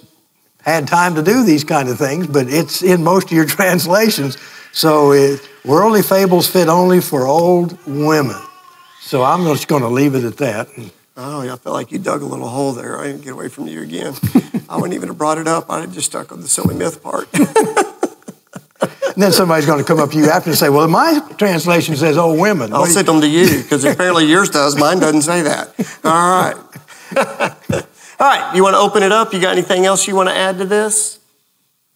had 0.61 0.87
time 0.87 1.15
to 1.15 1.23
do 1.23 1.43
these 1.43 1.63
kind 1.63 1.89
of 1.89 1.97
things, 1.97 2.27
but 2.27 2.47
it's 2.47 2.83
in 2.83 3.03
most 3.03 3.25
of 3.25 3.31
your 3.31 3.45
translations. 3.57 4.37
So 4.71 5.11
it, 5.11 5.41
worldly 5.65 6.01
fables 6.01 6.47
fit 6.47 6.67
only 6.67 7.01
for 7.01 7.27
old 7.27 7.77
women. 7.85 8.39
So 9.01 9.23
I'm 9.23 9.43
just 9.45 9.67
going 9.67 9.81
to 9.81 9.89
leave 9.89 10.15
it 10.15 10.23
at 10.23 10.37
that. 10.37 10.69
Oh, 11.17 11.41
I 11.41 11.55
felt 11.57 11.73
like 11.73 11.91
you 11.91 11.99
dug 11.99 12.21
a 12.21 12.25
little 12.25 12.47
hole 12.47 12.71
there. 12.71 12.99
I 12.99 13.07
didn't 13.07 13.23
get 13.23 13.33
away 13.33 13.49
from 13.49 13.67
you 13.67 13.81
again. 13.81 14.13
I 14.69 14.75
wouldn't 14.75 14.93
even 14.93 15.09
have 15.09 15.17
brought 15.17 15.37
it 15.37 15.47
up. 15.47 15.69
I'd 15.69 15.81
have 15.81 15.93
just 15.93 16.07
stuck 16.07 16.31
on 16.31 16.41
the 16.41 16.47
silly 16.47 16.75
myth 16.75 17.03
part. 17.03 17.27
and 17.33 17.45
then 19.17 19.33
somebody's 19.33 19.65
going 19.65 19.79
to 19.79 19.85
come 19.85 19.99
up 19.99 20.11
to 20.11 20.17
you 20.17 20.29
after 20.29 20.51
and 20.51 20.57
say, 20.57 20.69
well, 20.69 20.87
my 20.87 21.19
translation 21.37 21.97
says 21.97 22.17
old 22.17 22.39
women. 22.39 22.71
I'll 22.71 22.85
send 22.85 23.07
them 23.07 23.19
to 23.19 23.27
you 23.27 23.61
because 23.61 23.83
apparently 23.83 24.25
yours 24.25 24.49
does. 24.49 24.77
Mine 24.77 24.99
doesn't 24.99 25.23
say 25.23 25.41
that. 25.41 25.73
All 26.05 26.53
right. 27.73 27.85
All 28.21 28.27
right. 28.27 28.55
You 28.55 28.61
want 28.61 28.75
to 28.75 28.77
open 28.77 29.01
it 29.01 29.11
up? 29.11 29.33
You 29.33 29.41
got 29.41 29.53
anything 29.53 29.83
else 29.83 30.07
you 30.07 30.15
want 30.15 30.29
to 30.29 30.35
add 30.35 30.59
to 30.59 30.65
this? 30.65 31.17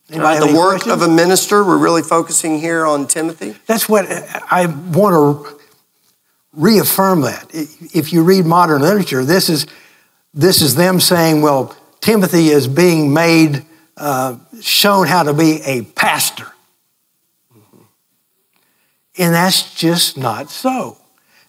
Right, 0.10 0.40
the 0.40 0.58
work 0.58 0.82
questions? 0.82 0.94
of 0.94 1.02
a 1.04 1.08
minister, 1.08 1.64
we're 1.64 1.78
really 1.78 2.02
focusing 2.02 2.60
here 2.60 2.84
on 2.84 3.06
Timothy. 3.06 3.56
That's 3.68 3.88
what 3.88 4.08
I 4.10 4.66
want 4.66 5.14
to 5.14 5.60
reaffirm 6.52 7.22
that. 7.22 7.52
If 7.54 8.12
you 8.12 8.24
read 8.24 8.46
modern 8.46 8.82
literature, 8.82 9.24
this 9.24 9.50
is, 9.50 9.68
this 10.34 10.64
is 10.64 10.74
them 10.74 11.00
saying, 11.00 11.44
well, 11.44 11.78
Timothy 12.02 12.48
is 12.48 12.68
being 12.68 13.14
made, 13.14 13.64
uh, 13.96 14.38
shown 14.62 15.06
how 15.06 15.22
to 15.22 15.34
be 15.34 15.62
a 15.64 15.84
pastor. 15.84 16.48
And 19.16 19.32
that's 19.32 19.76
just 19.76 20.18
not 20.18 20.50
so. 20.50 20.98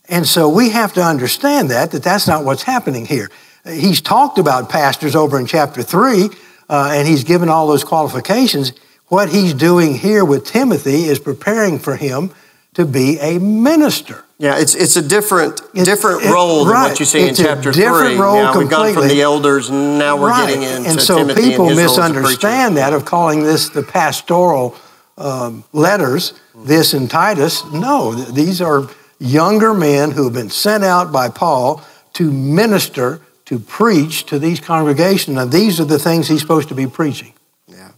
And 0.06 0.26
so 0.26 0.50
we 0.50 0.68
have 0.70 0.92
to 0.94 1.02
understand 1.02 1.70
that, 1.70 1.92
that 1.92 2.02
that's 2.02 2.28
not 2.28 2.44
what's 2.44 2.62
happening 2.62 3.06
here. 3.06 3.30
He's 3.68 4.00
talked 4.00 4.38
about 4.38 4.68
pastors 4.68 5.16
over 5.16 5.38
in 5.38 5.46
chapter 5.46 5.82
3, 5.82 6.28
uh, 6.68 6.92
and 6.94 7.08
he's 7.08 7.24
given 7.24 7.48
all 7.48 7.66
those 7.66 7.84
qualifications. 7.84 8.72
What 9.08 9.28
he's 9.28 9.54
doing 9.54 9.94
here 9.94 10.24
with 10.24 10.44
Timothy 10.44 11.04
is 11.04 11.18
preparing 11.18 11.78
for 11.78 11.96
him 11.96 12.30
to 12.74 12.84
be 12.84 13.18
a 13.20 13.38
minister. 13.38 14.24
Yeah, 14.38 14.58
it's 14.58 14.74
it's 14.74 14.96
a 14.96 15.02
different 15.02 15.62
it's, 15.72 15.84
different 15.84 16.24
it, 16.24 16.30
role 16.30 16.66
right. 16.66 16.82
than 16.82 16.90
what 16.90 17.00
you 17.00 17.06
see 17.06 17.20
it's 17.20 17.38
in 17.38 17.46
chapter 17.46 17.72
different 17.72 18.08
three. 18.08 18.16
Role 18.18 18.34
now 18.34 18.58
we've 18.58 18.68
gone 18.68 18.92
from 18.92 19.08
the 19.08 19.22
elders, 19.22 19.70
and 19.70 19.98
now 19.98 20.20
we're 20.20 20.28
right. 20.28 20.48
getting 20.48 20.62
into 20.62 20.90
and 20.90 21.00
so 21.00 21.16
Timothy 21.16 21.40
people 21.40 21.68
and 21.68 21.76
misunderstand 21.76 22.76
that 22.76 22.92
of 22.92 23.06
calling 23.06 23.44
this 23.44 23.70
the 23.70 23.82
pastoral 23.82 24.76
um, 25.16 25.64
letters. 25.72 26.34
This 26.54 26.92
and 26.92 27.10
Titus. 27.10 27.64
No, 27.72 28.12
these 28.12 28.60
are 28.60 28.90
younger 29.18 29.72
men 29.72 30.10
who 30.10 30.24
have 30.24 30.34
been 30.34 30.50
sent 30.50 30.84
out 30.84 31.10
by 31.10 31.30
Paul 31.30 31.82
to 32.14 32.30
minister 32.30 33.22
to 33.46 33.58
preach 33.58 34.26
to 34.26 34.38
these 34.38 34.60
congregations. 34.60 35.38
And 35.38 35.50
these 35.50 35.80
are 35.80 35.84
the 35.84 35.98
things 35.98 36.28
he's 36.28 36.40
supposed 36.40 36.68
to 36.68 36.74
be 36.74 36.86
preaching. 36.86 37.32
Yeah. 37.66 37.92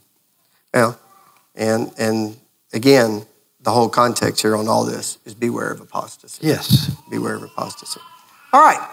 Well, 0.72 0.98
and 1.54 1.90
and 1.98 2.36
again, 2.72 3.26
the 3.60 3.70
whole 3.70 3.88
context 3.88 4.42
here 4.42 4.54
on 4.56 4.68
all 4.68 4.84
this 4.84 5.18
is 5.24 5.34
beware 5.34 5.72
of 5.72 5.80
apostasy. 5.80 6.46
Yes. 6.46 6.90
Beware 7.10 7.34
of 7.34 7.42
apostasy. 7.42 8.00
All 8.52 8.60
right. 8.60 8.88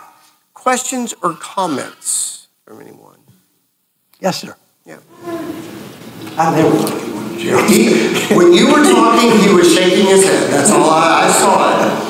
Questions 0.54 1.14
or 1.22 1.34
comments 1.34 2.48
from 2.66 2.82
anyone? 2.82 3.20
Yes, 4.20 4.42
sir. 4.42 4.56
Yeah. 4.86 5.00
I 6.38 6.56
never 6.56 6.78
thought 6.78 7.08
you 7.08 7.14
wanted 7.14 7.40
to 7.40 8.36
When 8.36 8.54
you 8.54 8.68
were 8.68 8.84
talking, 8.84 9.32
he 9.40 9.54
was 9.54 9.74
shaking 9.74 10.08
his 10.08 10.26
head. 10.26 10.52
That's 10.52 10.72
all 10.72 10.90
I, 10.90 11.28
I 11.28 11.32
saw 11.32 11.72
it. 11.82 12.06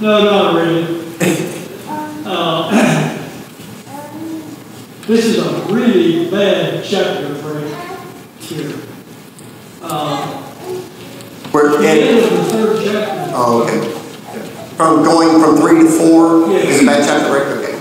No, 0.00 0.24
not 0.24 0.54
really. 0.54 1.56
Uh, 2.32 2.70
this 5.08 5.24
is 5.24 5.38
a 5.44 5.50
really 5.72 6.30
bad 6.30 6.84
chapter 6.84 7.34
break 7.42 7.74
here. 8.38 8.72
Uh, 9.82 10.40
We're 11.52 11.76
the 11.76 11.88
end 11.88 12.18
of 12.18 12.22
the 12.30 12.44
third 12.44 12.84
chapter. 12.84 13.32
Oh, 13.34 13.64
okay. 13.64 13.80
From 14.76 15.02
going 15.02 15.40
from 15.42 15.56
three 15.56 15.80
to 15.80 15.88
four 15.88 16.48
yes. 16.52 16.68
is 16.68 16.82
a 16.82 16.84
bad 16.86 17.04
chapter 17.04 17.30
break? 17.30 17.46
Okay. 17.58 17.74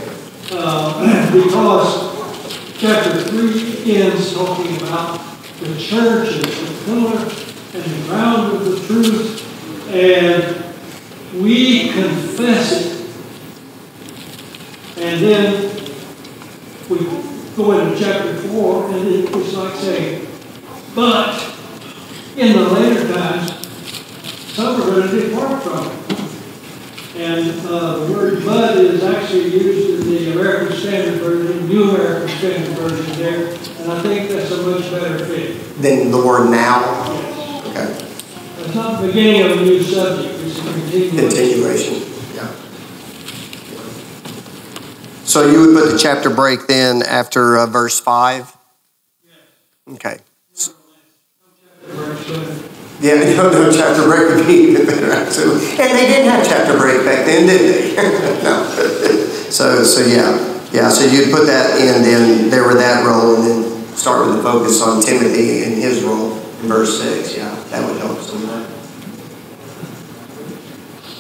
Uh, 0.52 1.32
because 1.44 2.10
chapter 2.80 3.22
three 3.26 3.94
ends 3.98 4.34
talking 4.34 4.76
about 4.78 5.20
the 5.60 5.78
church 5.78 6.30
as 6.30 6.42
the 6.42 6.74
pillar 6.86 7.20
and 7.20 7.84
the 7.84 8.02
ground 8.08 8.52
of 8.56 8.62
the 8.66 8.80
truth, 8.88 9.46
and 9.94 10.42
we 11.40 11.90
confess 11.92 12.72
it 12.72 12.99
and 15.00 15.24
then 15.24 15.72
we 16.90 16.98
go 17.56 17.80
into 17.80 17.98
chapter 17.98 18.36
4, 18.36 18.92
and 18.92 19.08
it 19.08 19.34
it's 19.34 19.54
like 19.54 19.76
saying, 19.76 20.28
but 20.94 21.56
in 22.36 22.54
the 22.54 22.70
later 22.70 23.14
times, 23.14 23.68
some 24.54 24.82
are 24.82 24.86
going 24.86 25.10
to 25.10 25.30
depart 25.30 25.64
from 25.64 25.88
it. 25.88 26.10
And 27.16 27.68
uh, 27.68 28.06
the 28.06 28.14
word 28.14 28.46
but 28.46 28.78
is 28.78 29.04
actually 29.04 29.50
used 29.50 30.02
in 30.02 30.10
the 30.10 30.32
American 30.34 30.76
Standard 30.78 31.22
Version, 31.22 31.68
New 31.68 31.92
American 31.92 32.30
Standard 32.38 32.78
Version 32.78 33.18
there, 33.18 33.54
and 33.82 33.92
I 33.92 34.02
think 34.02 34.30
that's 34.30 34.52
a 34.52 34.62
much 34.64 34.90
better 34.92 35.26
fit. 35.26 35.82
Than 35.82 36.12
the 36.12 36.18
word 36.18 36.50
now? 36.50 36.82
Yes. 36.82 37.66
Okay. 37.68 38.64
It's 38.64 38.76
not 38.76 39.02
the 39.02 39.08
beginning 39.08 39.42
of 39.44 39.60
a 39.60 39.62
new 39.62 39.82
subject, 39.82 40.40
it's 40.40 40.60
a 40.60 40.64
continuation. 40.64 41.18
Continuation. 41.18 42.19
So 45.30 45.46
you 45.46 45.62
would 45.62 45.76
put 45.76 45.92
the 45.92 45.98
chapter 46.00 46.32
break 46.32 46.66
then 46.66 47.04
after 47.04 47.56
uh, 47.56 47.68
verse 47.68 48.00
5? 48.00 48.58
Okay. 49.90 50.18
Yeah, 53.00 53.14
no, 53.38 53.52
no, 53.52 53.72
chapter 53.72 54.06
break 54.06 54.28
would 54.28 54.48
be 54.48 54.54
even 54.54 54.88
better, 54.88 55.12
absolutely. 55.12 55.70
And 55.70 55.96
they 55.96 56.08
didn't 56.08 56.32
have 56.32 56.44
chapter 56.48 56.76
break 56.76 57.06
back 57.06 57.28
then, 57.28 57.46
did 57.46 57.62
they? 57.62 57.96
no. 58.44 59.26
So, 59.50 59.84
so 59.84 60.06
yeah, 60.06 60.38
yeah. 60.72 60.90
So 60.90 61.06
you'd 61.06 61.32
put 61.32 61.48
that 61.48 61.80
in, 61.80 62.04
then 62.04 62.52
there 62.52 62.64
were 62.64 62.76
that 62.76 63.04
role, 63.04 63.36
and 63.36 63.44
then 63.44 63.84
start 63.96 64.28
with 64.28 64.38
the 64.38 64.44
focus 64.44 64.80
on 64.82 65.02
Timothy 65.02 65.64
and 65.64 65.74
his 65.74 66.04
role 66.04 66.34
in 66.34 66.68
verse 66.68 67.02
six. 67.02 67.36
Yeah, 67.36 67.50
that 67.70 67.84
would 67.84 68.00
help 68.00 68.20
somewhat. 68.20 68.70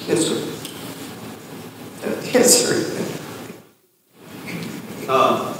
Yes, 0.08 0.28
sir. 0.28 0.38
Yes, 2.32 2.68
sir. 2.68 3.09
Uh, 5.12 5.58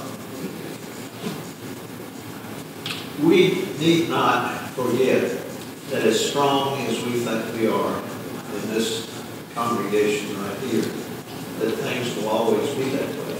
we 3.20 3.64
need 3.80 4.08
not 4.08 4.70
forget 4.70 5.42
that 5.88 6.04
as 6.04 6.30
strong 6.30 6.78
as 6.82 7.04
we 7.04 7.18
think 7.18 7.58
we 7.58 7.66
are 7.66 7.96
in 7.98 8.68
this 8.70 9.10
congregation 9.52 10.40
right 10.40 10.56
here, 10.58 10.82
that 10.82 11.72
things 11.72 12.14
will 12.14 12.28
always 12.28 12.72
be 12.76 12.90
that 12.90 13.08
way. 13.08 13.34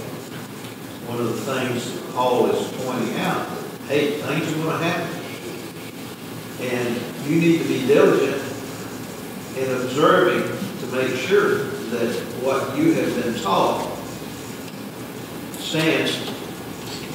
One 1.07 1.21
of 1.21 1.27
the 1.27 1.41
things 1.55 1.93
that 1.93 2.13
Paul 2.13 2.47
is 2.47 2.67
pointing 2.83 3.15
out, 3.21 3.47
hey, 3.87 4.19
things 4.19 4.51
are 4.51 4.63
going 4.63 4.79
to 4.79 4.83
happen. 4.83 5.17
And 6.59 7.25
you 7.25 7.39
need 7.39 7.59
to 7.59 7.67
be 7.69 7.87
diligent 7.87 8.43
in 9.55 9.71
observing 9.81 10.43
to 10.81 10.87
make 10.87 11.15
sure 11.15 11.59
that 11.63 12.13
what 12.43 12.77
you 12.77 12.95
have 12.95 13.23
been 13.23 13.41
taught 13.41 13.90
stands 15.71 16.17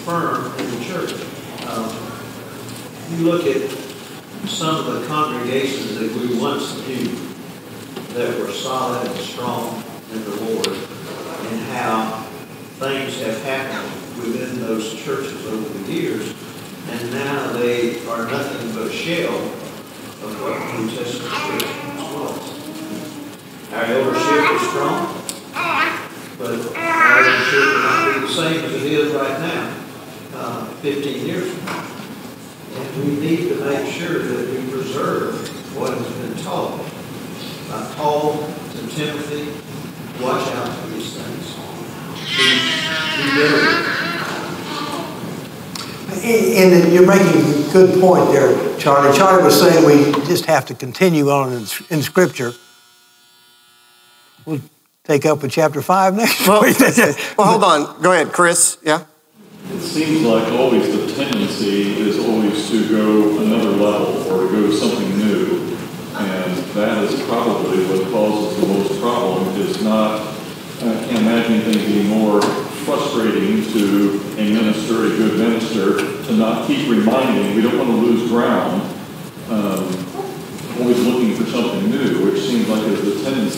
firm 0.07 0.47
in 0.59 0.71
the 0.71 0.85
church. 0.87 1.13
Um, 1.67 1.93
you 3.11 3.31
look 3.31 3.45
at 3.45 3.69
some 4.49 4.77
of 4.77 4.95
the 4.95 5.07
congregations 5.07 5.99
that 5.99 6.11
we 6.11 6.41
once 6.41 6.75
knew 6.89 7.05
that 8.15 8.41
were 8.41 8.51
solid 8.51 9.11
and 9.11 9.21
strong 9.21 9.85
in 10.11 10.25
the 10.25 10.37
Lord 10.37 10.69
and 10.69 11.61
how 11.75 12.23
things 12.79 13.21
have 13.21 13.43
happened 13.43 13.93
within 14.23 14.59
those 14.63 14.95
churches 15.03 15.45
over 15.49 15.79
the 15.79 15.93
years 15.93 16.35
and 16.89 17.11
now 17.13 17.53
they 17.59 18.03
are 18.07 18.25
nothing 18.25 18.75
but 18.75 18.87
a 18.87 18.91
shell 18.91 19.37
of 19.37 20.41
what 20.41 20.81
New 20.81 20.97
Testament 20.97 21.63
was. 22.17 22.57
Our 23.75 23.85
eldership 23.85 24.63
is 24.63 24.69
strong, 24.71 25.26
but 26.39 26.77
I 26.77 26.91
our 26.91 27.25
eldership 27.25 27.61
will 27.61 27.83
not 27.83 28.15
be 28.15 28.21
the 28.21 28.33
same 28.33 28.65
as 28.65 28.75
it 28.75 28.93
is 28.93 29.15
right 29.15 29.41
now, 29.41 29.85
uh, 30.35 30.67
15 30.83 31.27
years 31.27 31.53
from 31.53 31.65
now. 31.67 31.97
And 32.75 33.05
we 33.05 33.21
need 33.21 33.49
to 33.49 33.65
make 33.65 33.91
sure 33.93 34.19
that 34.19 34.51
we 34.51 34.71
preserve 34.71 35.49
what 35.77 35.97
has 35.97 36.13
been 36.17 36.45
taught. 36.45 36.81
I 37.71 37.95
Paul 37.97 38.35
to 38.37 38.87
Timothy, 38.95 39.51
watch 40.23 40.47
out 40.55 40.79
for 40.79 40.89
these 40.89 41.17
things. 41.17 41.55
Be, 42.37 42.47
be 43.17 43.35
diligent. 43.35 44.07
And 46.23 46.93
you're 46.93 47.07
making 47.07 47.69
a 47.69 47.73
good 47.73 48.01
point 48.01 48.31
there, 48.33 48.79
Charlie. 48.79 49.17
Charlie 49.17 49.45
was 49.45 49.59
saying 49.61 49.85
we 49.87 50.13
just 50.27 50.47
have 50.47 50.67
to 50.67 50.75
continue 50.75 51.31
on 51.31 51.53
in, 51.53 51.67
in 51.91 52.03
Scripture. 52.03 52.53
We'll 54.45 54.61
take 55.07 55.25
up 55.25 55.43
with 55.43 55.53
chapter 55.53 55.81
5 55.81 56.15
next 56.15 56.47
Well, 56.47 56.63
week. 56.63 56.79
well, 57.39 57.59
hold 57.59 57.65
on. 57.65 58.03
Go 58.03 58.13
ahead, 58.13 58.33
Chris. 58.33 58.79
Yeah? 58.83 59.05
It 59.71 59.81
seems 59.81 60.23
like 60.23 60.53
always 60.53 60.87
the 60.87 61.15
tendency 61.15 61.99
is 62.01 62.19
always 62.19 62.69
to 62.71 62.89
go 62.89 63.39
another 63.41 63.71
level 63.71 64.33
or 64.33 64.47
to 64.47 64.53
go 64.53 64.71
something 64.71 65.17
new. 65.19 65.77
And 66.17 66.57
that 66.75 67.05
is 67.05 67.23
probably 67.27 67.85
what 67.87 68.11
causes 68.11 68.61
the 68.61 68.67
most 68.67 69.01
problem 69.01 69.49
is 69.61 69.83
not, 69.83 70.21
I 70.79 71.07
can't 71.07 71.19
imagine 71.19 71.61
anything 71.61 71.87
being 71.87 72.09
more 72.09 72.43
frustrating 72.87 73.63
to 73.73 74.21
a 74.39 74.53
minister, 74.55 75.07
a 75.07 75.09
good 75.09 75.39
minister, 75.39 75.99
to 76.27 76.33
not 76.37 76.67
keep 76.67 76.89
reminding, 76.89 77.55
we 77.55 77.63
don't 77.63 77.79
want 77.79 77.91
to 77.91 77.97
lose 77.97 78.31
ground, 78.31 78.83
um, 79.51 79.83
always 80.79 80.99
looking 81.07 81.35
for 81.35 81.45
something 81.51 81.91
new, 81.91 82.25
which 82.31 82.41
seems 82.43 82.69
like 82.69 82.87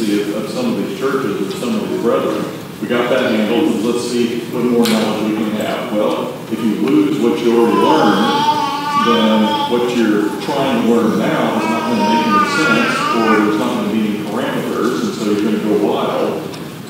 is 0.01 0.26
the 0.26 0.32
tendency 0.32 0.36
of, 0.36 0.44
of 0.44 0.51
some 0.51 0.72
of 0.72 0.76
these 0.78 0.99
churches 0.99 1.40
or 1.40 1.51
some 1.59 1.74
of 1.74 1.88
these 1.88 2.01
brethren. 2.03 2.44
We 2.80 2.88
got 2.88 3.11
that 3.11 3.32
handled, 3.32 3.82
let's 3.82 4.11
see 4.11 4.40
what 4.51 4.64
more 4.64 4.86
knowledge 4.86 5.30
we 5.30 5.36
can 5.36 5.51
have. 5.53 5.92
Well, 5.92 6.32
if 6.53 6.59
you 6.59 6.74
lose 6.76 7.18
what 7.20 7.38
you 7.40 7.59
already 7.59 7.76
learned, 7.76 8.57
then 9.07 9.70
what 9.70 9.96
you're 9.96 10.28
trying 10.42 10.82
to 10.82 10.88
learn 10.88 11.18
now 11.18 11.59
is 11.59 11.66
not 11.66 11.82
going 11.90 11.99
to 11.99 12.09
make 12.14 12.26
any 12.26 12.46
sense, 12.55 12.94
or 13.18 13.26
there's 13.44 13.59
not 13.59 13.74
going 13.74 13.88
to 13.88 13.94
be 13.94 14.03
any 14.09 14.24
parameters, 14.30 15.03
and 15.03 15.14
so 15.14 15.24
you're 15.32 15.42
going 15.42 15.59
to 15.59 15.64
go 15.64 15.92
wild. 15.92 16.42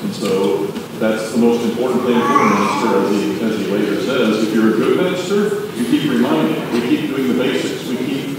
And 0.03 0.13
so 0.13 0.67
that's 0.99 1.31
the 1.31 1.37
most 1.37 1.65
important 1.65 2.03
thing 2.03 2.19
for 2.19 2.37
a 2.37 2.49
minister, 2.49 2.89
as 2.99 3.09
he, 3.11 3.41
as 3.41 3.57
he 3.57 3.65
later 3.71 4.01
says. 4.01 4.47
If 4.47 4.53
you're 4.53 4.73
a 4.73 4.77
good 4.77 4.97
minister, 4.97 5.65
you 5.75 5.85
keep 5.85 6.11
reminding. 6.11 6.73
We 6.73 6.81
keep 6.81 7.09
doing 7.09 7.29
the 7.29 7.43
basics. 7.43 7.87
We 7.87 7.97
keep 7.97 8.38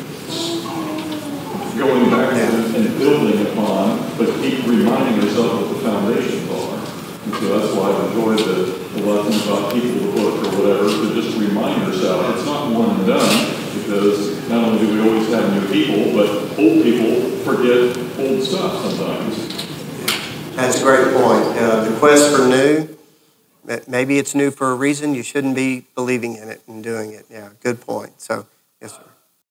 going 1.80 2.10
back 2.10 2.32
and, 2.34 2.76
and 2.76 2.98
building 2.98 3.46
upon, 3.46 3.98
but 4.18 4.28
keep 4.40 4.66
reminding 4.66 5.22
yourself 5.22 5.60
what 5.60 5.68
the 5.74 5.80
foundations 5.80 6.48
are. 6.50 6.76
And 7.24 7.34
so 7.34 7.58
that's 7.58 7.74
why 7.74 7.90
I've 7.90 8.12
enjoyed 8.12 8.38
the, 8.38 8.54
the 8.94 9.06
lessons 9.06 9.46
about 9.46 9.72
people, 9.72 10.12
the 10.12 10.12
book, 10.12 10.44
or 10.44 10.58
whatever, 10.60 10.88
to 10.88 11.14
just 11.14 11.38
remind 11.38 11.86
yourself. 11.86 12.36
It's 12.36 12.44
not 12.44 12.70
one 12.72 13.00
and 13.00 13.06
done, 13.06 13.54
because 13.80 14.48
not 14.48 14.68
only 14.68 14.86
do 14.86 14.92
we 14.92 15.08
always 15.08 15.28
have 15.32 15.52
new 15.54 15.66
people, 15.72 16.12
but 16.12 16.28
old 16.58 16.82
people 16.84 17.30
forget 17.48 17.96
old 18.20 18.42
stuff 18.44 18.84
sometimes. 18.84 19.48
That's 20.56 20.80
a 20.80 20.84
great 20.84 21.14
point. 21.14 21.44
Uh, 21.56 21.84
the 21.88 21.98
quest 21.98 22.36
for 22.36 22.46
new, 22.46 22.96
maybe 23.88 24.18
it's 24.18 24.34
new 24.34 24.50
for 24.50 24.72
a 24.72 24.74
reason. 24.74 25.14
You 25.14 25.22
shouldn't 25.22 25.54
be 25.54 25.86
believing 25.94 26.36
in 26.36 26.48
it 26.48 26.60
and 26.66 26.84
doing 26.84 27.12
it. 27.12 27.24
Yeah, 27.30 27.50
good 27.62 27.80
point. 27.80 28.20
So, 28.20 28.46
yes, 28.82 28.92
sir. 28.96 29.09